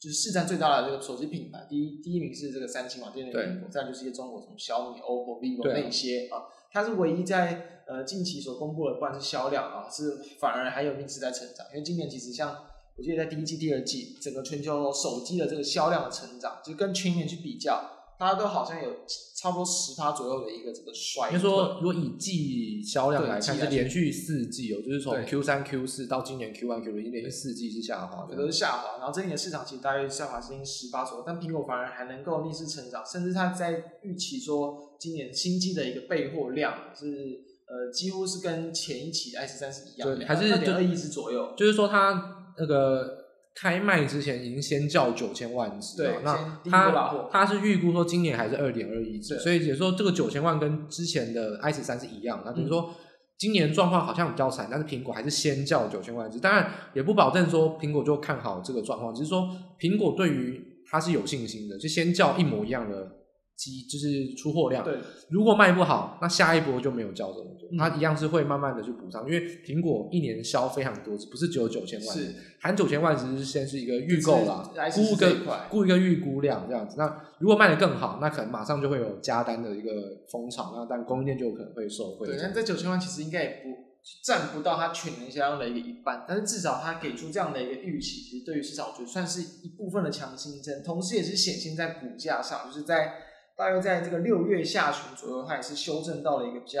[0.00, 6.42] 就是市占最大的这个手机品牌，第一第一名是这个三星嘛，第二名苹果，再就是一些中国什么小米、OPPO、vivo 那些啊，
[6.72, 12.56] 它是唯一在呃近期所公布的，不管是销量啊，是反而还有逆势在成长，因为今年其实像。
[12.98, 17.80] 我记得在第一季、第二季，整个全球手机的这个销量的成长，就跟去年去比较，
[18.18, 18.92] 大家都好像有
[19.36, 21.38] 差不多十趴左右的一个这个衰退。
[21.38, 28.98] 就说如果以季销量来看，是连续四季哦，就是从 Q 三、Q 四到今年 Q 1、Q 2，已经连续四季是下滑的，都是下滑。
[28.98, 42.34] 然后这一年市场其实大约下滑是因十八左右，但苹果反而还能够逆势成长，甚至它在预期说今年新机的一个备货量是呃几乎是跟前一期的 S 三是一样的，还是二点二亿只左右，就是说它。
[42.60, 52.92] 那个开卖之前已经先叫九千万只，对，那它它是预估说今年还是二点二亿只，所以也说这个九千万跟之前的 i 十三是一样，那就是说
[53.38, 59.48] 今年状况好像比较惨，但是苹果还是先叫九千万只，当然也不保证说苹果就看好这个状况，只是说
[59.78, 60.60] 苹果对于
[60.90, 63.17] 它是有信心的，就先叫一模一样的。
[63.58, 64.96] 机就是出货量，对，
[65.30, 75.34] 如果卖不好，那下一波就没有交这么多，它一样是会慢慢的去补上，因为苹果一年销非常多，不是只有九千万，是含九千万只是先是一个预购啦，估一个
[75.68, 76.94] 估一个预估量这样子。
[76.96, 79.90] 那如果卖的更好，那可能马上就会有加单的一个
[80.30, 82.28] 风潮，那但供应链就有可能会受惠。
[82.28, 83.76] 对，但这九千万其实应该也不
[84.24, 93.14] 占不到它全年销量的一个一半，但是至少它给出这样的一个预期，其实对于市场我觉得算是一部分的强心针，同时也是显现在股价上，就是在。
[93.58, 96.80] 大约在这个六月下旬左右，它也是修正到了一个比较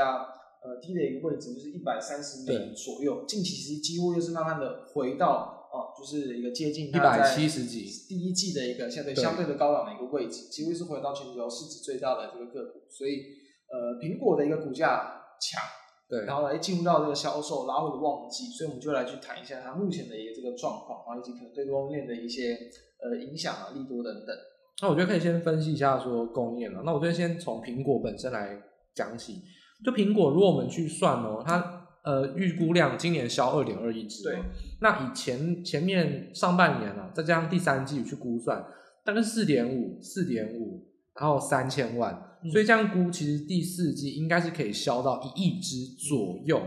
[0.62, 3.24] 呃低的一个位置，就是一百三十美左右。
[3.26, 12.78] 近期其实几乎又是慢慢的回到哦、呃，就是一个接近一百七十几第一季的一个相对相对的高档的一个位置，几乎是回到全球市值最大的这个个股。
[12.88, 13.24] 所以
[13.66, 15.60] 呃，苹果的一个股价强，
[16.08, 22.56] 对，然后来进入到这个销售拉货的旺季，所以我们就来去谈一下它目前的一个这个状况，然后以及可能对供应链的一些
[23.02, 24.32] 呃影响啊、利多等等。
[24.80, 26.82] 那我觉得可以先分析一下说供应链了。
[26.84, 28.56] 那我觉得先从苹果本身来
[28.94, 29.42] 讲起。
[29.84, 34.22] 就苹果，如果我们去算哦，它呃预估量今年销二点二亿只。
[34.24, 34.38] 对。
[34.80, 38.64] 那以前前面上半年啊，再加上第三季去估算，
[39.04, 42.36] 大概四点五、四点五，然后三千万。
[42.52, 45.76] 所以这样估，其实第四季应该是可以销到一亿只
[46.08, 46.60] 左右。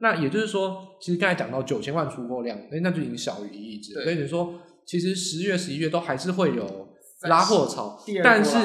[0.00, 3.94] 那也就是说，其实刚才讲到九千万出货量，那就已经小于一亿只。
[4.02, 4.54] 所以你说，
[4.86, 6.87] 其实十月、十一月都还是会有。
[7.22, 8.56] 拉货潮，但是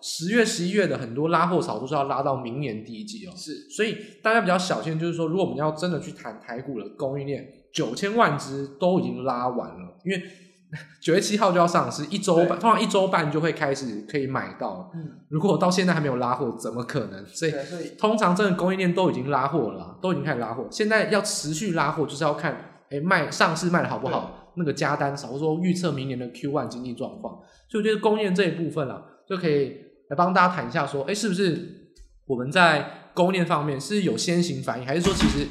[0.00, 3.32] 十月、十一月的很多拉货潮都是要拉到明年第一季哦。
[3.34, 10.22] 是，所以大家比较小心，就是说，如果我们要真的去谈台股的供应链，九千万只都已经拉完了，因为
[11.00, 14.90] 九月七号就要上市，一周半，通常一周半就会开始可以买到。
[14.94, 17.24] 嗯，如果到现在还没有拉货，怎么可能？
[17.26, 20.66] 所以，所以通常真的供应链都已经拉货了，都已经开始拉货。
[20.70, 27.40] 现在要持续拉货，就是要看，哎，卖上市卖的好不好，那个加单少，或者说预测明年的 Q one 经济状况。
[27.68, 29.76] 所以我觉得供应链这一部分啊，就可以
[30.08, 31.92] 来帮大家谈一下，说，哎，是不是
[32.26, 35.46] 我们在供应链方面是有先行反应，还是说其实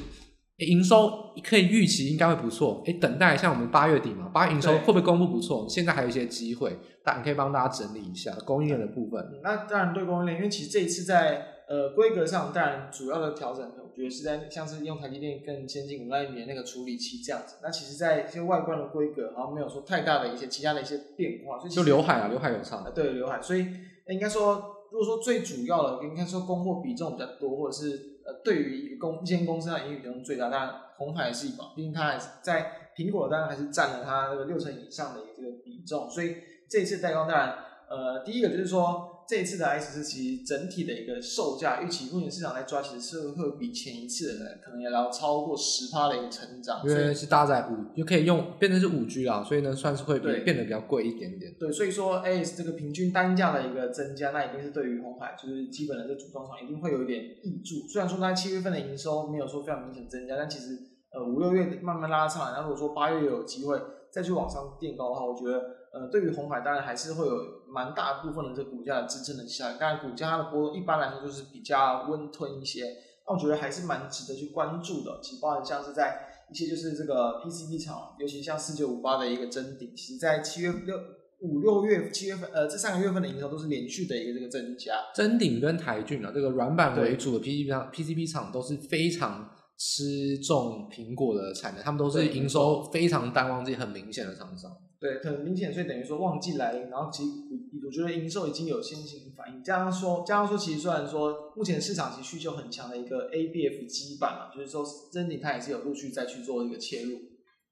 [0.58, 2.82] 营收可以预期应该会不错？
[2.86, 5.68] 哎，等待像我们八月底嘛，八月营收会不会公布不错？
[5.68, 9.22] 现在还有一些机会，但可以帮大家整理一下供应链的部分。
[9.44, 17.56] 那当然对供应链，因为其实这一次在呃规格上，当然主要的调整，我觉得是在像是用台积电更先进五纳米的那个处理器这样子。
[17.64, 21.58] 那其实，在一些外观的规格，好像没有说太大的一些其他的一些变化。
[21.58, 22.92] 所以就刘海啊，刘海有差的。
[22.92, 23.42] 对，刘海。
[23.42, 23.66] 所以
[24.08, 36.08] 应该说，如果说最主要的，应该说供货比重比较多，或者是呃，对于一个公一间公司的盈利比重最大，当然鸿海是一宝，毕竟它还是在苹果，当然还是占了它这个六成以上的一个比重。
[36.10, 36.36] 所以
[36.70, 37.58] 这一次代工，当然
[37.90, 39.14] 呃，第一个就是说。
[39.28, 46.82] 这一次的 S 四其实整体的一个售价预期，目前市场来抓，其实是会比前一次的可能也要超过十趴的一个成长。
[46.88, 51.56] 因为是搭载五，就可以用变成是五 G 啦，所以呢算是会比变得比较贵一点点。
[51.60, 57.88] 对，所以说 S 这个平均单价的一个增加，那一定是对于红海就是基本的这组装厂一定会有一点挹注。
[57.88, 60.78] 虽然说它七月份的营收没有说非常明显增加，但其实
[61.12, 63.80] 呃五六月慢慢拉上来，那如果说八月有机会
[64.12, 65.84] 再去往上垫高的话，我觉得。
[65.96, 69.78] 呃，对于红海，当然还是会有蛮大部分的这个股价的支撑的下来。
[69.78, 72.86] 当然，股价它的波动一般来说就是比较温吞一些。
[73.28, 75.20] 那我觉得还是蛮值得去关注的。
[75.22, 80.96] 其实包含像是在一些就是这个 PCB 厂，尤其像四九五八的一个增顶，其实在七月六
[81.42, 84.94] 五六月七月份，呃，这三个月份的营收都是连续的一个这个增加。
[85.14, 94.72] 臻鼎跟台俊啊，这个软板为主的 PCB 厂，PCB 厂都是非常吃重苹果的产能，他们都是营收非常淡旺季，很明显的厂商。
[95.00, 99.64] 对，很明显，所以等于说旺季来临，然后其实我我觉得营收已经有先行反应。
[99.64, 107.20] 加上说，加上说，其实虽然说目前市场其实需求很强的一个 ABF 基板嘛，就是说真鼎它也是有陆续再去做一个切入，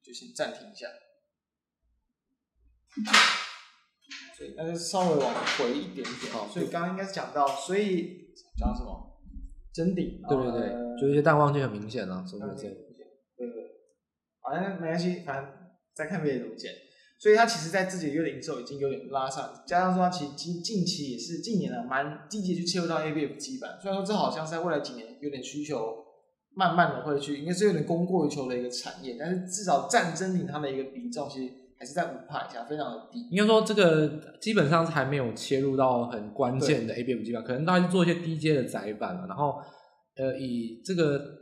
[0.03, 0.87] 就先暂停一下。
[4.37, 6.33] 所以那就稍微往回一点点。
[6.33, 9.19] 哦，所以刚刚应该是讲到，所以讲什么？
[9.73, 10.21] 真顶。
[10.27, 12.63] 对对对，就一些淡旺季很明显啊，是不是？
[13.37, 13.63] 对对。
[14.41, 15.53] 好像没关系，反正
[15.93, 16.71] 再看别人怎么剪。
[17.23, 23.79] 所以它其实，在自己的月的营收已经有点拉上，加上说它其实近近期也是近年来蛮积极去切入到 ABF 基板。
[23.81, 26.03] 虽然说这好像是在未来几年有点需求，
[26.53, 33.25] 慢慢的会去，应该是有点供过于求的一个产业，但是至少占臻鼎它的一个比重，其实还是在五趴以下，非常的低。
[33.31, 39.61] 应该说这个基本上是还没有切入到很关键的 ABF 基板，可能大家做一些低阶的载板了，然后
[40.17, 41.41] 呃以这个。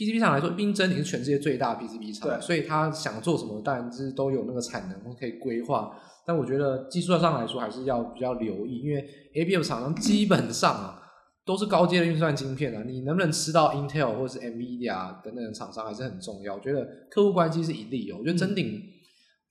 [0.00, 5.94] PCB 厂来说，毕竟臻鼎是全世界最大的 PCB 厂，对，所以他想做什么，当然是都有那个产能可以规划。
[6.26, 11.02] 但我觉得技术上来说，还是要比较留意，因为 ABF 厂商基本上啊
[11.44, 16.54] 都是高阶的运算晶片啊，你能不能吃到 Intel 或者是 NVIDIA 等等的厂商还是很重要。
[16.54, 18.82] 我觉得客户关系是一例哦，我觉得臻鼎。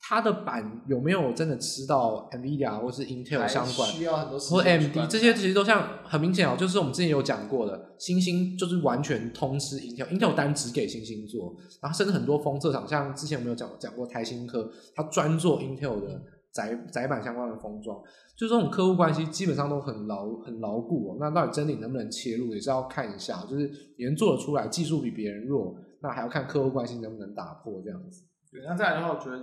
[0.10, 16.20] 嗯它的板有没有真的吃到 NVIDIA 或是 Intel 相关，需要很多或 AMD 这些其实都像很明显哦，就是我们之前有讲过的，星星就是完全通吃 Intel，Intel 单只给星星做，然后甚至很多封测厂，像之前我们有讲讲过台新科，它专做 Intel 的
[16.52, 18.02] 窄窄板相关的封装，
[18.36, 21.18] 就这种客户关系基本上都很牢很牢固哦。
[21.20, 28.24] 那到底真理能不能切入，也是要看一下，就是你能做得出来，技术比别人弱，那还要看客户关系能不能打破这样子。
[28.52, 29.38] 对，那再来的话，我觉得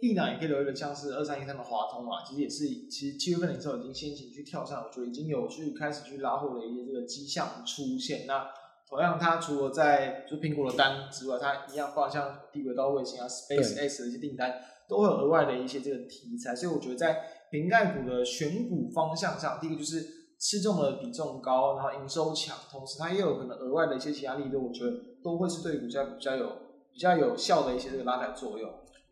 [0.00, 8.24] 一档也可以留一个，像是二三一三的华通嘛，其实也是，其实七月份的时候已经先行去跳上，我觉得已经有去开始去拉货的一些这个迹象出现。
[8.26, 8.48] 那
[8.88, 14.54] 同样，它除了在就苹果的单之外，它一样包括像低轨道卫星啊、SpaceX 的一些订单，
[14.88, 16.54] 都会有额外的一些这个题材。
[16.54, 17.20] 所以我觉得在
[17.50, 20.06] 瓶盖股的选股方向上，第一个就是
[20.38, 24.92] 吃重的比重高，然后营收强，同时它也有可能额外的一些其他力度，我觉得
[25.24, 26.68] 都会是对股价比较有。
[26.90, 28.68] 比较有效的一些这个拉抬作用，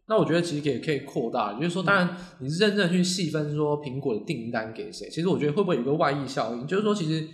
[0.09, 6.67] 那我觉得其实也可以扩大，就是说，当然你是认真去细分说苹果的订单给谁，其实我觉得会不会有一个外溢效应？
[6.67, 7.27] 就是说，其实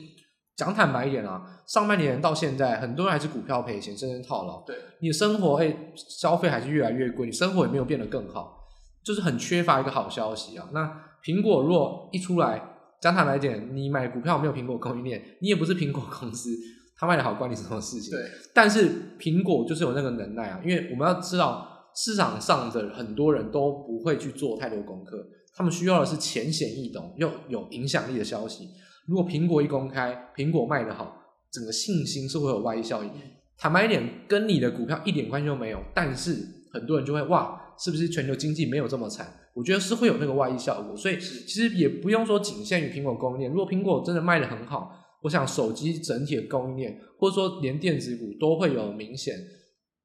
[0.56, 4.62] 讲坦白一点啊，上半年到现在，很多人还是股票赔钱，甚至套牢。
[4.66, 8.58] 对，你的生活哎，消费还是越来越贵，你生活也没有变得更好，
[9.04, 10.68] 就是很缺乏一个好消息啊。
[10.72, 10.90] 那
[11.22, 12.62] 苹果如果一出来，
[13.02, 16.50] 讲坦白一点，你买股票没有苹果供应链，你也不是苹果公司。
[16.94, 18.12] 他卖的好关你什么事情？
[18.12, 28.68] 对，但是苹果就是有那个能耐啊，因为我们要知道市场上的很多人都不会去做太多功课，他们需要的是浅显易懂又有影响力的消息。
[29.06, 31.16] 如果苹果一公开，苹果卖得好，
[31.50, 33.10] 整个信心是会有外溢效应。
[33.58, 36.36] 坦白一点，跟你的股票一点关系都没有，但是
[36.72, 39.26] 很多人就会哇，是不是全球经济没有这么惨？
[39.54, 43.50] 我觉得是会有那个外溢效果，所以其实也不用说仅限于苹果供应链。
[43.50, 44.90] 如果苹果真的卖得很好，
[45.20, 49.36] 我想手机整体的供应链，或者说连电子股都会有明显，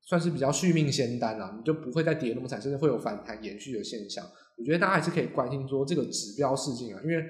[0.08, 4.26] 算是比较续命仙丹啊，你就不会再跌那么惨，甚至会有反弹延续的现象。
[4.58, 7.22] 我觉得大家还是可以关心说这个指标事件啊，因为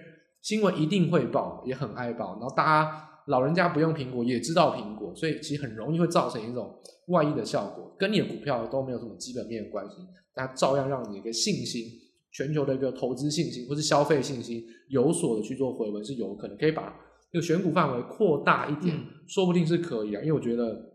[0.43, 9.95] 新闻一定会报，也很爱报，然后大家老人家不用苹果也知道苹果，所以其实很容易会造成一种外溢的效果，跟你的股票都没有什么基本面的关系，
[10.35, 11.83] 但照样让你一个信心，
[12.31, 16.93] 全球的一个投资信心或是消费信心有所的去做回文是有可能，可以把。
[17.29, 20.21] 这个选股范围扩大一点，嗯，说不定是可以啊。
[20.21, 20.86] 因为我觉得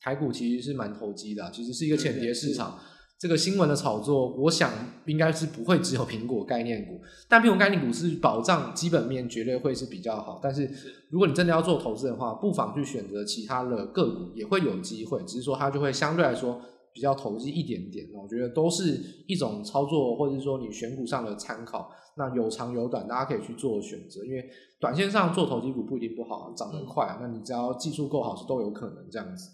[0.00, 2.78] 台股其实是蛮投机的，其实是一个浅碟市场。
[3.18, 4.72] 这个新闻的炒作，我想
[5.04, 6.98] 应该是不会只有苹果概念股，
[7.28, 10.40] 但苹果概念股是保障基本面，绝对会是比较好。
[10.42, 10.66] 但是
[11.10, 15.22] 如果你真的要做投资的话，不妨去选择其他的个股，也会有机会。
[15.24, 16.58] 只是说它就会相对来说
[16.94, 18.08] 比较投机一点点。
[18.14, 21.90] 我觉得都是一种操作，或者是说你选股上的参考。
[22.16, 24.48] 那有长有短，大家可以去做选择，因为
[24.80, 29.50] 短线上做投机股不一定不好，涨得快，那你只要技术够好，是都有可能这样子。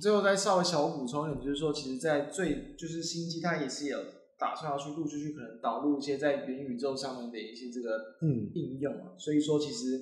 [0.00, 3.98] 最后再稍微小补充一点，就是说，其实，在最就是新机，它也是有
[4.38, 9.18] 打算要去陆续去可能导入一些在元宇宙上面的一些这个嗯应用啊、嗯。
[9.18, 9.96] 所以说，其实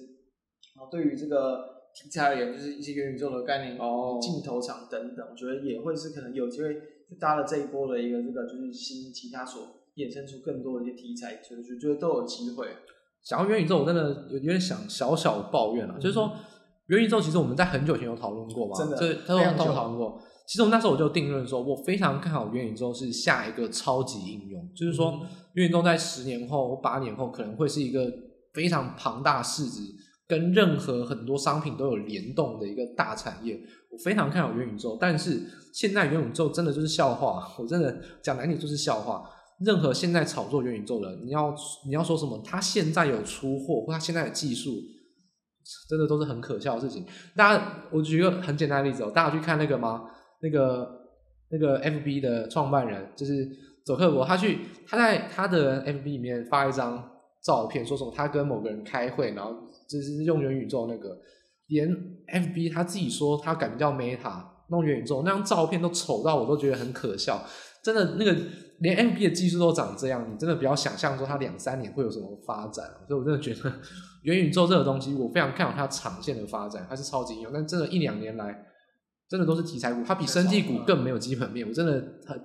[0.77, 9.77] 啊，对于这个题材而言，就是一些元宇宙的概念哦，镜头场等等，我觉得也会是可能有机会去搭了这一波的一个这个就是新机它所。
[9.97, 12.69] 衍生出更多的一些题材，所以我觉得都有机会。
[13.25, 16.33] 讲到元宇宙，我真的有有点想小小抱怨了、嗯，就是说
[16.91, 20.21] 元宇宙其实我们在很久前有讨论过嘛，真的，这都都讨论过。
[20.45, 25.21] 其实我那时候我就定论说，我非常看好元宇宙是下一个超级应用，就是说
[25.53, 28.13] 元宇宙在十年后、八年后可能会是一个
[28.53, 29.83] 非常庞大市值，
[30.27, 33.61] 跟任何很多商品都有联动的一个大产业。
[33.93, 35.41] 我非常看好元宇宙，但是
[35.73, 39.23] 现在元宇宙真的就是笑话，我真的讲难听就是笑话。
[39.61, 41.55] 任何现在炒作元宇宙的，你要
[41.87, 42.43] 你要说什么？
[42.45, 44.71] 他现在有出货，或他现在的技术，
[45.89, 47.05] 真的都是很可笑的事情。
[47.37, 50.05] 大家，我举一个很简单的例子哦，大家去看那个吗？
[50.43, 50.89] 那个
[51.51, 53.49] 那个 FB 的创办人就是
[53.85, 57.11] 佐克伯，他去他在他的 FB 里面发一张
[57.43, 59.55] 照片，说什么他跟某个人开会，然后
[59.89, 61.17] 就是用元宇宙那个，
[61.69, 61.89] 连
[62.33, 67.45] FB 他自己说他改名叫 Meta 弄元宇宙，那张照片都丑到我都觉得很可笑，
[67.83, 68.37] 真的那个。
[68.81, 72.85] 连 M B 的技术都长这样，你真的不要想象说它两三年会有什么发展。
[73.07, 73.73] 所以我真的觉得
[74.23, 77.53] 元宇宙这个东西，我非常看好它长线的发展，它是超级应用。
[77.53, 78.67] 但真的，一两年来，
[79.29, 81.67] 真的都是题材股，它比生技股更没有基本面。
[81.69, 82.03] 我真的，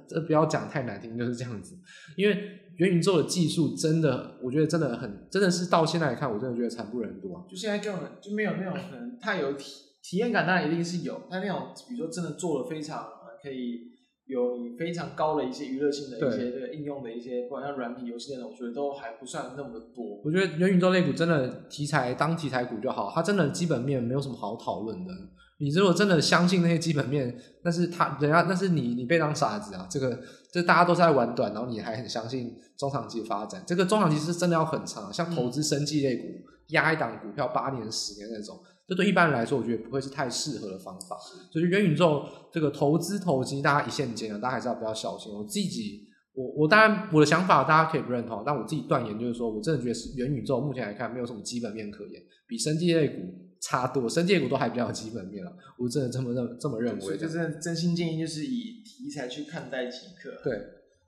[0.07, 1.75] 这不要讲太难听，就是这样子。
[2.17, 2.37] 因为
[2.77, 7.43] 元宇宙的技术真的，我觉得真的很，真的是到现在来看，我真的觉得惨不忍睹啊。
[7.49, 9.71] 就现在根本就没有那种可能太有体
[10.03, 13.07] 体验感，当然一定是有，但那种比如说真的做的非常
[13.41, 13.94] 可以。
[14.27, 20.19] 有你非常高的一些娱乐性的一些这个应用的一些，不管像软体游戏那种，我觉得都还不算那么的多。
[20.23, 25.13] 我觉得元宇宙类股真的题材当题材股就好，它真的基本面没有什么好讨论的。
[25.57, 29.87] 你如果真的相信那些基本面，那是他人家那是你你被当傻子啊！
[29.89, 30.19] 这个
[30.51, 33.63] 这大家都在玩短，然后你还很相信中长期的发展。
[33.65, 36.23] 这个中长期是真的要很长，像投资生技类股，
[36.69, 38.59] 压一档股票八年十年那种。
[38.87, 41.17] 这对一般人来说，我觉得不会是太适合的方法。
[41.51, 45.33] 所以元宇宙这个投资投机，大家一线间啊，大家还是要比较小心。
[45.33, 53.21] 我自己，我我当然我的想法大家可以不认同，但我自己断言就是说，我真的觉得元宇宙目前来看没有什么基本面可言，比生技类股
[53.59, 55.51] 差多，生技类股都还比较有基本面了。
[55.79, 57.01] 我真的这么认这么认为。
[57.01, 60.43] 所以就是真心建议，就是以题材去看待即可。
[60.43, 60.59] 对，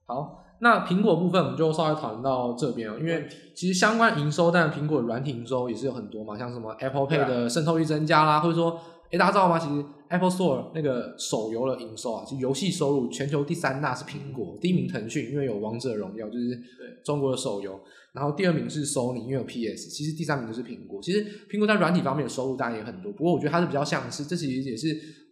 [0.06, 0.47] 好。
[0.60, 8.80] 那苹果部分我们就稍微讨论到这边了，因为其实相关营收，但苹果软体营收也是有很多嘛，像什么 Apple Pay 的渗透率增加啦，或者说，
[9.12, 9.60] 诶大家知道吗？
[9.60, 16.60] 其实 Apple Store 那个手游的营收啊，就游戏收入全球第三大是苹果，第一名腾讯，因为有王者荣耀，就是
[17.04, 17.80] 中国的手游，
[18.14, 21.00] 然后第二名是 Sony，因为有 PS，其实第三名就是苹果。
[21.02, 24.88] 其实苹果在软体方面的收入当然也很多，不过我觉得它是比较像是，这其实也是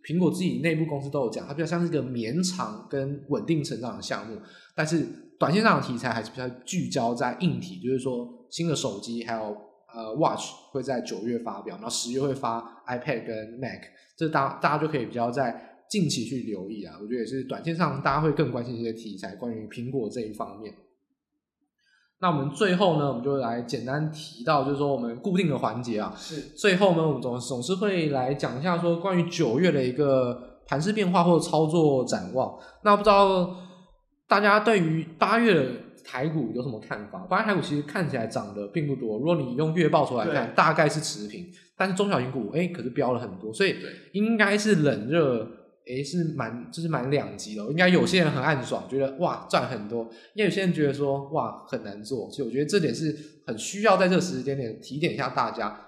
[0.05, 4.37] 苹果自己内部公司都有讲，它比较像是一个绵长跟稳定成长的项目。
[4.75, 5.07] 但是
[5.39, 9.55] 短线上的题材还是比较聚焦在硬体，就是说新的手机还有
[9.93, 13.81] 呃 Watch 会在九月发表，然后十月会发 iPad 跟 Mac，
[14.17, 16.95] 这大大家就可以比较在近期去留意啊。
[17.01, 20.73] 我觉得也是短线上大家会更关心一些题材，关于苹果这一方面。
[22.19, 32.57] 那我们最后呢，我们就来简单提到，就是说我们固定的环节啊，是最后呢，我们总总是会来讲一下说关于九月的一个盘势变化或者操作展望。
[32.83, 33.64] 那不知道。
[34.27, 35.65] 大家对于八月的
[36.03, 37.19] 台股有什么看法？
[37.29, 41.47] 八月台股其实看起来涨的并不多，如果你用月报出来看，大概是持平。
[41.77, 43.75] 但是中小型股，哎，可是飙了很多，所以
[44.13, 45.45] 应该是冷热，
[45.85, 47.63] 哎，是蛮就是蛮两极的。
[47.65, 52.31] 应该有些人很暗爽，觉得哇赚很多；也有些人觉得说哇很难做。
[52.31, 53.13] 所以我觉得这点是
[53.45, 55.84] 很需要在这个时间点提点一下大家。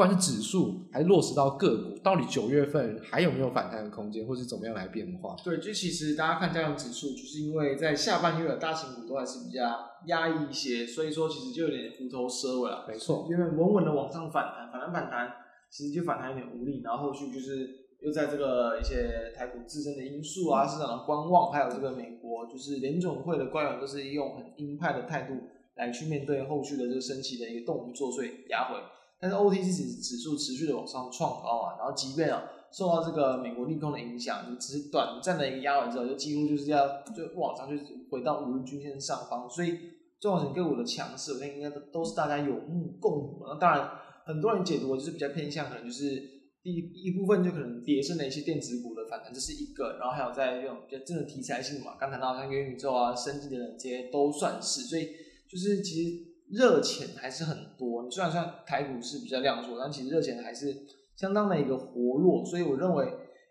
[0.00, 5.36] 不管是指数还是落实到个股，到底九月份还有没有反弹的空间，或是怎么样来变化？
[5.44, 9.60] 对，就其实大家看加权指数，就是因为在下半月的大型股都还是比较
[10.06, 12.86] 压抑一些，所以说其实就有点虎头蛇尾了。
[12.88, 15.28] 没错，因为稳稳的往上反弹，反弹反弹，
[15.70, 17.68] 其实就反弹有点无力，然后后续就是
[18.00, 25.34] 又在这个一些台股自身的因素啊，市场的观望，还有这个美国就是联总会的官员都是用很鹰派的态度
[25.76, 28.80] 来去面对后续的这个升息的一个动作，所以压回。
[29.20, 32.42] 但是 OTC 指指数持续的往上创高啊，然后即便啊
[32.72, 39.76] 受到这个美国利空的影响，就只是短暂的一个压完之后，就几乎就是要就往上就回到五日均线上方，所以
[40.18, 43.42] 中小型个股的强势，我觉得应该都都是大家有目共睹。
[43.46, 43.90] 那当然，
[44.24, 46.22] 很多人解读就是比较偏向，可能就是
[46.62, 55.08] 第一部分就可能跌升的一些电子股的反弹，这是一个，然后还有在这种比较真的题材性嘛，刚谈到像元宇宙啊、生技的这些都算是，所以
[55.46, 56.29] 就是其实。
[56.50, 60.74] 热钱还是很多，你虽然算台股是比较量缩，但其实热钱还是
[61.16, 63.06] 相当的一个活络，所以我认为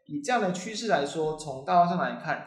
[0.08, 2.45] 以这样的趋势来说，从大方向来看，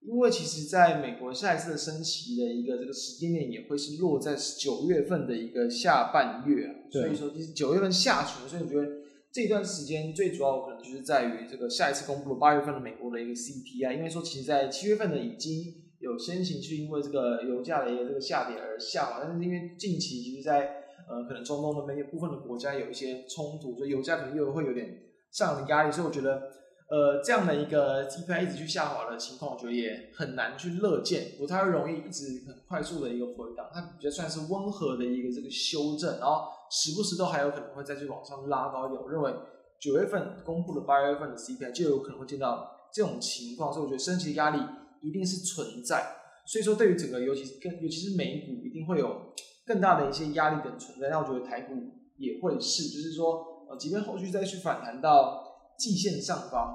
[0.00, 8.86] 因为其实在美国下一次的升息的一个这个时间点也会是落在九月份的一个下半月啊，所以说其实九月份下旬，所以我觉得
[9.30, 15.74] 这段时间最主要可能就是在于这个下一次公布的八月份的美国的一个 CPI，因为说其实在七月份的已经。
[16.00, 24.98] 有先行去因为这个油价的一个这个下跌而下滑，但是因为近期其实在呃可能中东的那些部分的国家有一些冲突，所以油价可能又会有点
[25.30, 26.42] 上的压力，所以我觉得，
[26.88, 39.02] 呃，这样的一个 CPI 一直去下滑的情况，我觉得也很难去乐见，不太容易一直很快速的一个回档，它比较算是温和的一个这个修正，然后时不时都还有可能会再去往上拉高一点。
[39.02, 39.32] 我认为
[39.78, 44.58] 九月份公布的八月份的 CPI 就有可能会见到这种情况，所以我觉得升息压力
[45.02, 46.16] 一定是存在。
[46.46, 49.32] 所以说，对于整个，尤其是更，尤其是美股，一定会有
[49.64, 51.08] 更大的一些压力的存在。
[51.08, 51.74] 那我觉得台股
[52.16, 55.44] 也会是，就是说，呃，即便后续再去反弹到
[55.78, 56.74] 季线上方，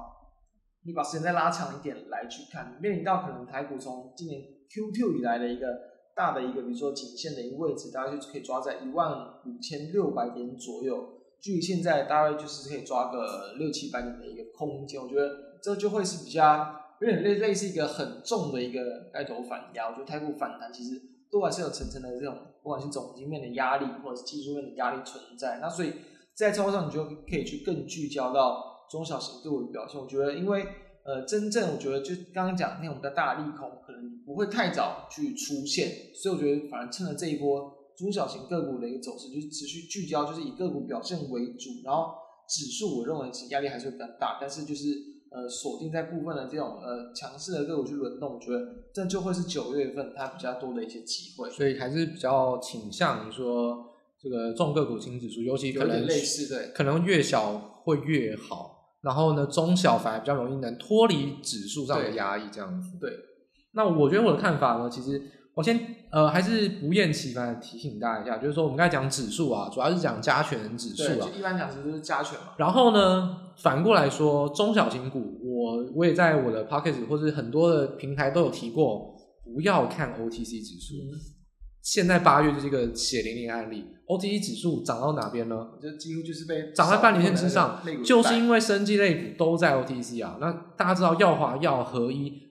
[0.86, 5.66] 你把时间再拉长一点来去看，面临到可能台股从今年 Q Q 以来的一个
[6.14, 9.12] 大的一个，比如说颈线的一个位置，大概就可以抓在一万
[9.44, 14.98] 五千六百点左右，距离现在大概就是可以抓个六七百点的一个空间。
[14.98, 16.85] 我觉得这就会是比较。
[17.00, 25.58] 有点类类似一个很重的一个带头反压，我觉得台股反弹其实都还是有层层的这种，不管是总经面的压力或者是技术面的压力存在。
[25.60, 25.92] 那所以
[26.34, 30.00] 在操作上，你就可以去更聚焦到中小型个股的表现。
[30.00, 30.66] 我觉得，因为
[31.04, 42.14] 呃，真正我觉得就刚刚讲那种比较大利空，可能不会太早去出现，所以我觉得反而趁着这一波中小型个股的一个走势，就是持续聚焦，就是以个股表现为主，然后
[42.48, 45.15] 指数我认为是压力还是会比较大，但是就是。
[45.36, 48.58] 呃，锁定在部分的这种呃强势的个股去轮动，我觉得
[48.90, 62.96] 这就会是九月份它比较多的一些机会，所以还是比较倾向于说这个重个股轻指数，尤其可能类似对，可能越小会越好，然后呢中小反而比较容易能脱离指数上的压抑，这样子。
[62.98, 63.12] 对，
[63.72, 65.32] 那我觉得我的看法呢，其实。
[65.56, 71.28] 我先呃，还是不厌其烦的提醒大家一下，就是说我们刚才讲指数啊，主要是讲加权指数啊。
[71.36, 72.54] 一般讲就是加权嘛。
[72.56, 79.14] 然后呢，反过来说，中小型股，我我也在我的 p o c k e t 或者很多的平台都有提过，
[79.44, 80.94] 不要看 OTC 指数。
[81.04, 81.20] 嗯、
[81.82, 85.68] 现在八月就是一个血淋淋案例，OTC 指数涨到哪边呢？
[85.82, 90.38] 就几乎就是被涨在半年线之上，就是因为生技类股都在 OTC 啊。
[90.40, 92.45] 那大家知道药华药合一。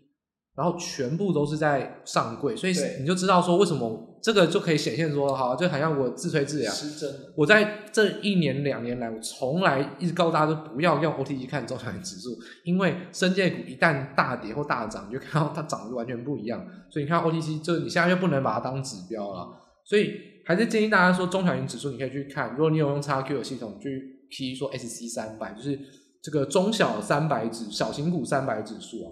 [0.55, 7.11] 然后全部都是在上柜，所以你就知道说为什么这个就可以显现说，好，就好像我自吹自擂。
[7.35, 12.29] 我在这一年两年来，我从来一直告诉大家，不要用 OTC 看中小型指数，
[12.63, 16.65] 因为生技股一旦大跌或大涨，你就看到它涨得完全不一样。
[16.89, 19.49] 所以你看 OTC，就你现在就不能把它当指标了。
[19.83, 20.13] 所以
[20.45, 25.77] 还是建议大家说，中小型指数你可以去看，如果你有用 XQ 的系统去 P 说 SC 三百，就是
[26.23, 29.11] 这个中小三百指小型股三百指数啊。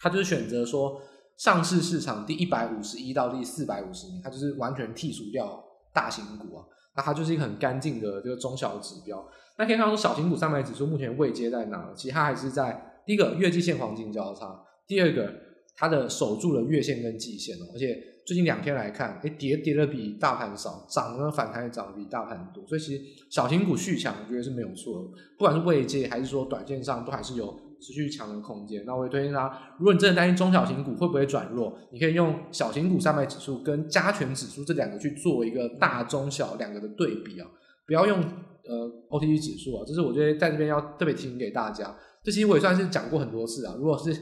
[0.00, 0.98] 他就是选择说，
[1.36, 6.64] 上市市场第一百五十一到第四百五十名，它就是完全剔除掉大型股啊，
[6.96, 9.22] 那它就是一个很干净的这个中小指标。
[9.58, 11.92] 那可以看到，小型股三百指数目前位阶在哪？
[11.94, 15.30] 其实它还是在第一个月季线黄金交叉，第二个
[15.76, 17.94] 它的守住了月线跟季线哦，而且
[18.26, 27.54] 最近两天来看，诶跌跌的比大盘少，涨呢反弹也涨得比大盘多，所以其实小型股续强，我觉得是没有错的，不管是位阶还是说短线上，都还是有。
[27.80, 37.48] 持续强的空间，那我也推荐他，如果你真的担心中小型股会不会转弱，你可以用小型股三百指数跟加权指数这两个去做一个大中小两个的对比啊，
[37.86, 41.96] 不要用呃 OTC 指数啊，这是我觉得在这边要特别提醒给大家。
[42.22, 44.14] 这其实我也算是讲过很多次啊，如果是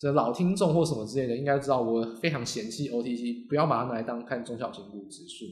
[0.00, 5.44] 这老听众或什么之类的，应该知道我非常嫌弃 OTC，不要把它拿来当看中小型股指数。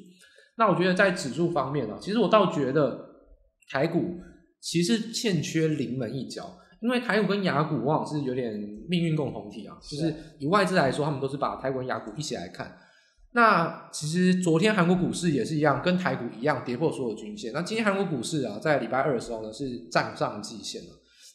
[0.56, 2.98] 那我觉得在指数方面啊，其实我倒觉得
[3.70, 4.16] 台股
[4.60, 6.56] 其实欠缺临门一脚。
[6.80, 8.52] 因为台股跟雅股往往是有点
[8.88, 12.74] 命运共同体啊，就是以外资来说，他们都是把台股跟雅股一起来看。
[13.32, 17.52] 那其实昨天韩国股市也是一样，跟台股一样跌破所有均线。
[17.52, 20.88] 那今天韩国股市啊，在礼拜二的时候呢，是站上季线了。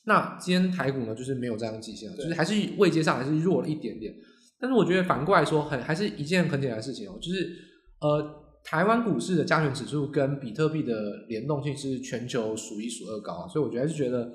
[0.06, 4.14] 那今天台股呢，就是没有站上季线了，就是还是位阶上还是弱了一点点。
[4.60, 7.50] 但是我觉得反过来说，很还是一件很简单的事情哦，就是
[8.02, 10.94] 呃，台湾股市的加权指数跟比特币的
[11.30, 14.30] 联动性是全球数一数二高啊，所以我觉得还是觉得。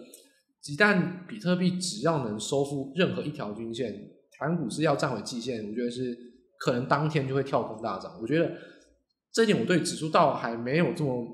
[0.66, 3.92] 一旦比特币只要能收复任何一条均线，
[4.38, 6.14] 台湾股市要站回季线，我觉得是
[6.58, 8.18] 可能当天就会跳空大涨。
[8.20, 8.52] 我觉得
[9.32, 11.26] 这一点我对指数倒还没有这么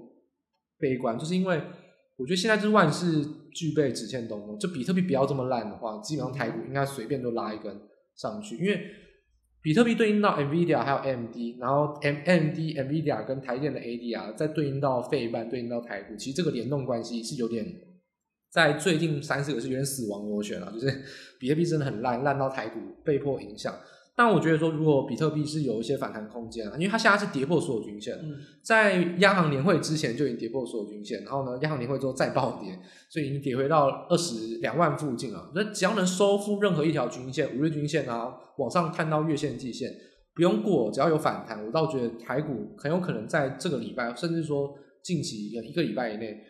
[0.79, 1.61] 悲观，就是因为
[2.17, 4.57] 我觉得现在是万事俱备，只欠东风。
[4.61, 7.77] 就比特币不要这么烂的话，基本上台股应该随便都拉一根
[8.15, 8.57] 上去。
[8.59, 8.81] 因为
[9.61, 17.67] 比特币对应到 NVIDIA 还有 AMD，然后 AMD、NVIDIA 跟台电的 ADR 再对应到费半，对应到台股，其实这个联动关系是有点。
[18.57, 21.03] 在最近三四个是有点死亡螺旋了，就是
[21.39, 23.75] 比特币真的很烂，烂到台股被迫影响。
[24.17, 28.19] 但我觉得说，如果比特币是有一些反弹空间啊，因为它现在是跌破所有均线，
[28.63, 32.79] 在央行年会之前就已经跌破所有均线，然后呢，央行年会之后再暴跌，
[33.11, 35.53] 所以已经跌回到二十两万附近了。
[35.55, 39.93] 那只要能收复任何一条均线，五日均线啊，往上看到月线、季线，
[40.35, 46.41] 不用过，只要有反弹，我倒觉得台股很有可能在这个礼拜，甚至说近期一个礼拜以内。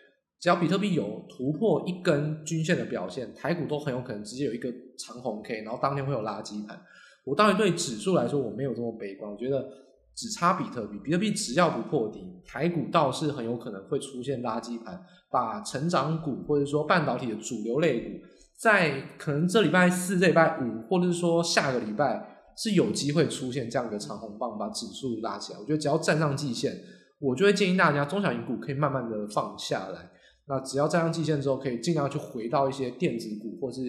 [0.47, 6.80] 只要比特币有突破一根均线的表现，台股都很有可能直接有一个长红 K，然后当天会有垃圾盘。
[7.24, 9.66] 我当然对指数来说我没有这么悲观，我觉得
[10.14, 18.24] 只差比特币，比特币只要不破底，台股倒是很有可能会出现垃圾盘，把成长股或者说半导体的主流类股，
[18.57, 25.59] 在可能这礼拜四、这礼拜五，或者是说下个礼拜是有机会出现这样一个长红棒，把指数拉起来。
[25.59, 26.72] 我觉得只要站上季线，
[27.18, 30.12] 我就会建议大家中小型股可以慢慢的放下来。
[30.49, 33.82] 那只要站上季线之后，可以尽量去回到一些电子股或是。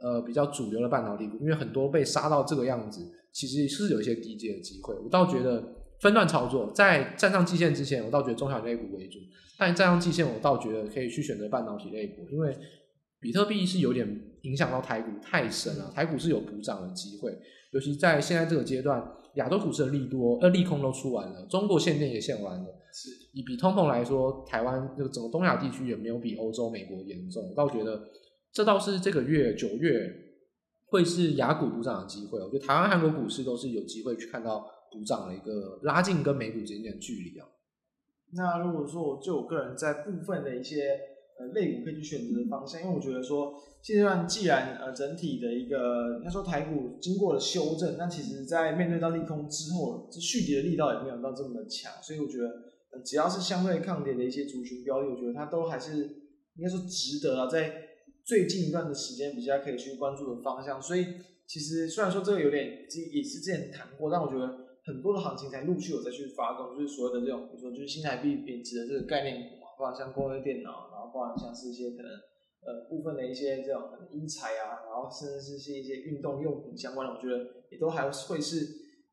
[0.00, 3.00] 呃，比较主流的半导体股，因为很多被杀到这个样子，
[3.32, 4.94] 其实是有一些低阶的机会。
[4.94, 5.60] 我倒觉得
[6.00, 9.18] 分段操作，在站上季线之前，我倒觉得中小类股为主；
[9.58, 12.56] 但站上季线，我倒觉得可以去选择半导体类股，因为
[13.18, 14.08] 比特币是有点
[14.42, 17.36] 影响到台股太深了，台股是有补涨的机会。
[17.72, 19.04] 尤其在现在这个阶段，
[19.34, 22.66] 亚洲股市的利多呃利空都出完了，中国限电也限完了。
[23.32, 27.48] 以比通膨来说，台湾这个整个东亚地区也没有比欧洲、美国严重。
[27.50, 28.02] 我倒觉得。
[28.50, 30.10] 这倒是这个月九月
[30.86, 37.46] 会是亚股补涨的机会，我觉得台湾、韩国股市都是有机会去看到补涨的一个拉近跟美股之间的距离啊。
[38.32, 40.98] 那如果说就我个人在部分的一些
[41.38, 52.48] 呃类股可以去选择的方向，因为我觉得说现阶段既然呃整体的一个应该说台股经过了修正，那其实在面对到利空之后，这续跌的力道也没有到这么的强，所以我觉得
[53.04, 55.96] 只要是相对抗跌的一些族群标的，我觉得它都还是
[56.56, 57.84] 应该说值得啊，在。
[58.28, 61.02] 最近一段的时间比较可以去关注的方向，所以
[61.46, 64.44] 其实虽然说这个有点这也是之前谈过，但我觉得
[64.84, 72.10] 很多的行情才陆续有再去发动，就是所谓的这种，比如说就是新台币贬值的这个概念股嘛，包含像工业电脑，然后包含像是一些可能
[72.68, 78.60] 呃部分的一些这种可能医材啊，然后甚至是一些运动用品相关的，我觉得也都还会是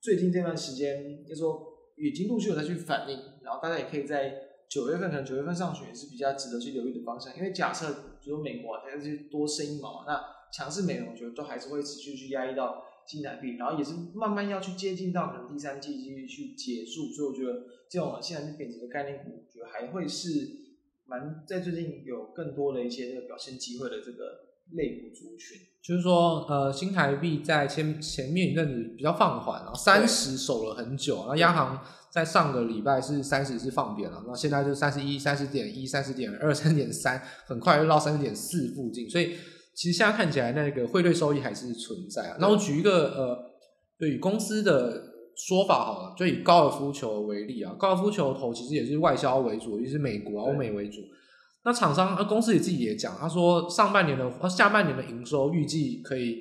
[0.01, 1.63] 最近这段时间，就是说
[1.95, 4.41] 已经陆续有再去反应，然后大家也可以在。
[4.67, 10.19] 九月份可能九月份上旬也是比较值得去留意的方向，因为假设比如说美国它是多升一毛嘛，那
[10.51, 20.29] 强势美元我觉得都还是会持续去压抑到新台币，然后也是慢慢要去接近到可能第三季继续去结束，所以我觉得这种现在是贬值的概念股，我觉得还会是
[21.05, 25.59] 蛮在最近有更多的一些这个表现机会的这个类股族群。
[25.83, 31.79] 就是说，呃，新台币在前前面一阵子比较放缓，然后三十守了很久，然后央行。
[32.15, 39.33] 在上个礼拜是三十是放扁了，那现在就三十一、三十点一、三十点二、三十点三，很快就到三十点四附近，所以
[39.73, 42.37] 其实现在看起来那个汇率收益还是存在啊。
[42.39, 43.51] 那我举一个呃，
[43.99, 45.03] 对于公司的
[45.35, 51.01] 说法好了，就以高尔夫球为例啊，高尔夫球头其实也是外销为主，也是美国、欧美为主。
[51.65, 56.39] 那厂商呃公司也自己也讲，他说上半年的呃下半年的营收预计可以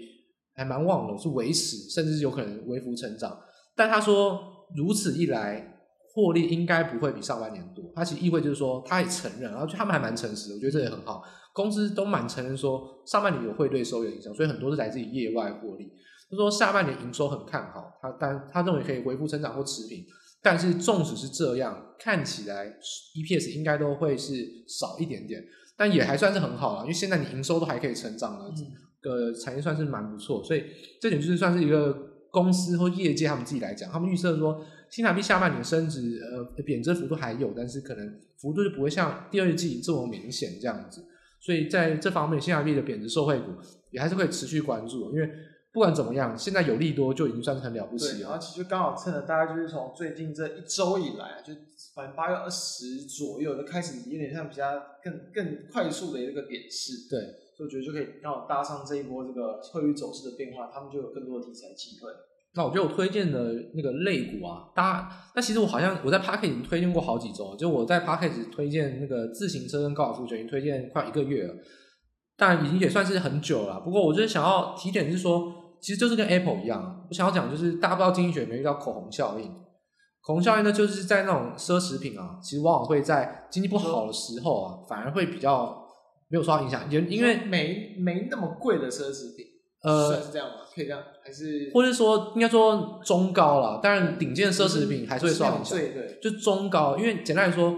[0.54, 3.36] 还蛮旺的，是维持甚至有可能微幅成长，
[3.74, 4.52] 但他说。
[4.74, 5.76] 如此一来，
[6.14, 7.84] 获利应该不会比上半年多。
[7.94, 11.22] 他其实意味就是说，他也承认，然后他们还蛮诚实的，我觉得这也很好。
[11.52, 15.92] 公司都蛮承认说，上半年有汇兑收益影响，所以很多是来自于业外获利。
[16.30, 20.02] 他说下半年营收很看好，他但他认为可以恢复成长或持平。
[20.44, 22.78] 但是纵使是这样，看起来
[23.16, 25.42] EPS 应该都会是少一点点，
[25.76, 28.52] 但也还算是很好了，因为现在你营收都还可以成长的，
[29.00, 30.64] 个产业算是蛮不错，所以
[31.00, 32.10] 这点就是算是一个。
[32.34, 41.00] 公司或业界他们自己来讲，他们预测说新台币下半年升值，呃，贬值幅度还有，但是可能幅度就不会像第二季这么明显这样子。
[41.38, 43.52] 所以在这方面，新台币的贬值受惠股
[43.92, 45.30] 也还是会持续关注，因为
[45.74, 48.30] 不管怎么样，现在有利多就已经算是很了不起了。
[48.30, 51.52] 然后其实刚好趁着大概就是从最近这一周以来，就
[51.96, 54.64] 反正八月二十左右就开始有点像比较
[55.02, 57.10] 更更快速的一个点势。
[57.10, 57.20] 对。
[57.56, 62.10] 所以我觉得就可以刚好搭上这一波这个汇率走势的变化，他们就有更多的题材机会。
[62.56, 71.54] 那我觉得我推荐的那个类股啊，大家，那其实我好像我在 Podcast 已经推荐过好几周，就我在 Podcast 推荐那个自行车跟高尔夫球已经推荐快一个月了，
[72.36, 73.80] 但已经也算是很久了。
[73.80, 75.52] 不过我就是想要提点是说，
[75.84, 79.46] 其实就是跟 Apple 一样，我想要讲就是大家不知道经济学有没有遇到口红效应？
[80.22, 85.82] 口红效应呢，就是在那种奢侈品啊，其实往往会在经济不好的时候啊，反而会比较。
[86.28, 89.44] 没有受到影响，因因为没没那么贵的奢侈品，
[89.82, 90.54] 呃，是这样吗？
[90.74, 97.76] 可以这样，还是或者说应该说中高了，当然顶尖的奢侈品还是会受到影响，对对，就中高，因为简单来说，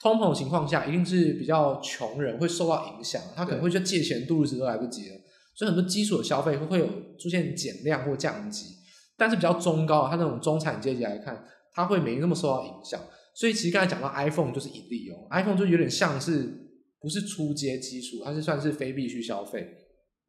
[0.00, 5.16] 通膨情况下一定是比较穷人会受到影响，他可能会去借钱度日子都来不及了，
[5.54, 6.86] 所以很多基础的消费会会有
[7.18, 8.66] 出现减量或降级，
[9.16, 13.00] 但是比较中高，它那种中产阶级来看，它会没那么受到影响，
[13.34, 16.60] 所以其实刚才讲到 iPhone 就是一例哦，iPhone 就有点像是。
[17.00, 19.68] 不是初阶基础，它是算是非必需消费。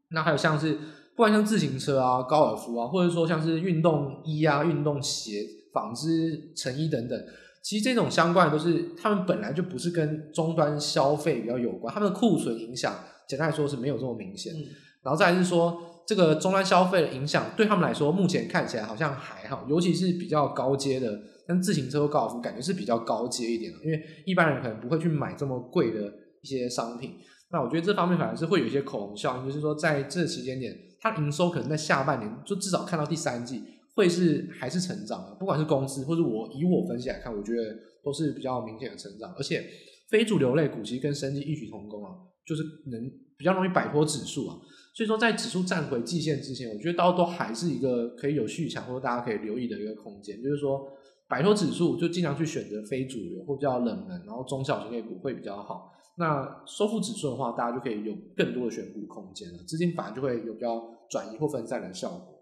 [0.09, 7.17] 那还有像是，不管像自行车啊、高尔夫啊，或者说像是运动衣啊、运动鞋、纺织成衣等等，
[7.63, 12.93] 其实这种相关的都是他们本来就不是跟终端消费比较有关，他们的库存影响
[13.25, 14.53] 简单来说是没有这么明显。
[14.53, 14.59] 嗯、
[15.05, 27.13] 然后再来是说这个终端消费的影响对他们来说，目前看起来好像还好，尤其是比较高阶的，像自行车或高尔夫，感觉是比较高阶一点的，因为一般人可能不会去买这么贵的一些商品。
[27.51, 33.63] 那我觉得这方面反而是会有一些口红效应，就是说在这期间点，它营收可能在下半年，就至少看到第三季
[33.95, 37.63] 会是还是成长的，不管是公司或者我以我分析来看，我觉得
[38.03, 39.63] 都是比较明显的成长，而且
[40.09, 42.11] 非主流类股其实跟生技异曲同工啊，
[42.45, 44.55] 就是能比较容易摆脱指数啊，
[44.93, 50.87] 所以说在指数站回季线之前，我觉得到都还是一个可以有续强或者大家可以留意的一个空间，就是说
[51.27, 55.91] 摆脱指数就尽量去选择非主流或比较冷门，然后中小型类股会比较好。
[56.17, 62.41] 那收复指数的话，大家就可以有更多的选股空间了，资金反而就会有比较转移或分散的效果。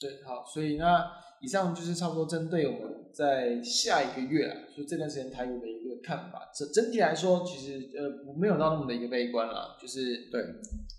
[0.00, 1.06] 对，好，所以那
[1.40, 6.50] 以上就是差不多针对我们在下一个月啊，就这段时间台股的一看法。
[6.54, 10.42] 整整体来说，其实呃没有到那么的一个悲观啦，就是对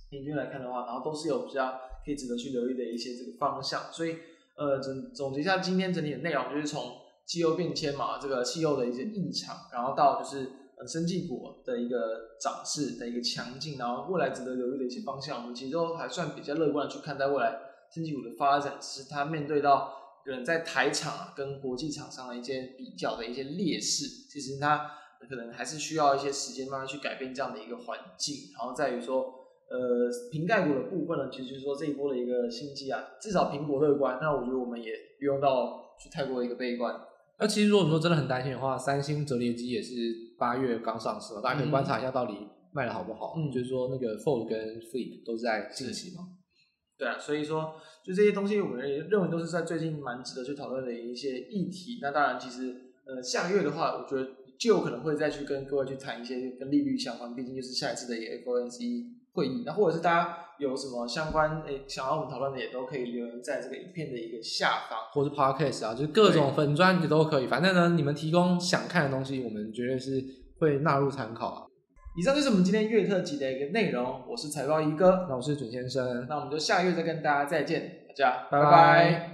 [0.09, 3.91] 平均来看的话，然后都是有比较可以值得去留意的一些这个方向。
[3.91, 4.15] 所以
[4.55, 6.81] 呃总总结一下今天整体的内容，就是从
[7.25, 10.39] 气候变迁嘛，这个气候的一些异常，然后到就是
[10.77, 10.85] 呃。
[10.85, 17.57] 生技股的一个涨势的一个强劲，然后未来值得留意的一些方向，我们其实都还算比较乐观的去看待未来
[17.89, 18.73] 生技股的发展。
[18.81, 24.89] 只是它面对到可能在台厂啊跟国际厂商的一些比较的一些劣势，其实它
[25.29, 28.51] 可能还是需要一些时间慢慢去改变这样的一个环境。
[28.57, 29.33] 然后在于说，
[29.69, 36.93] 呃，瓶盖股的部分呢，其实就是说这一波的一个新机啊，至少苹果乐观，那我觉得我们也不用到去太过的一个悲观。
[37.39, 39.93] 那其实如果说真的很担心的话，三星折叠机也是
[40.37, 43.33] 八月刚上市，大家可以观察一下到底卖的好不好。
[43.35, 46.27] 嗯，就是说那个 Fold 跟 Flip 都是在近期嘛。
[47.03, 48.79] 对啊，所以说就这些东西，我们
[49.09, 51.99] 认为都是在最近蛮值得去讨论的一些议题。
[52.01, 52.73] 那当然，其实
[53.05, 59.63] 呃下个月的话，我觉得就有可能会再去跟各位去谈一些跟利率相关，毕竟就是下一次的一个 FOMC 会议。
[59.65, 60.37] 那或者是大家。
[60.59, 67.47] 有什么相关诶想要我们讨论的，也都可以留言在这个影片的一个下方，或是 Podcast 啊，就是各种粉砖也都可以。
[67.47, 70.23] 反正呢，你们提供想看的东西，我们绝对是
[70.59, 71.65] 会纳入参考啊。
[72.15, 74.21] 以上就是我们今天月特辑的一个内容。
[74.27, 78.65] 我是财报一哥，那我是准先生，那我们就下个月再跟大家再见，大家拜拜。
[78.65, 79.32] 拜拜。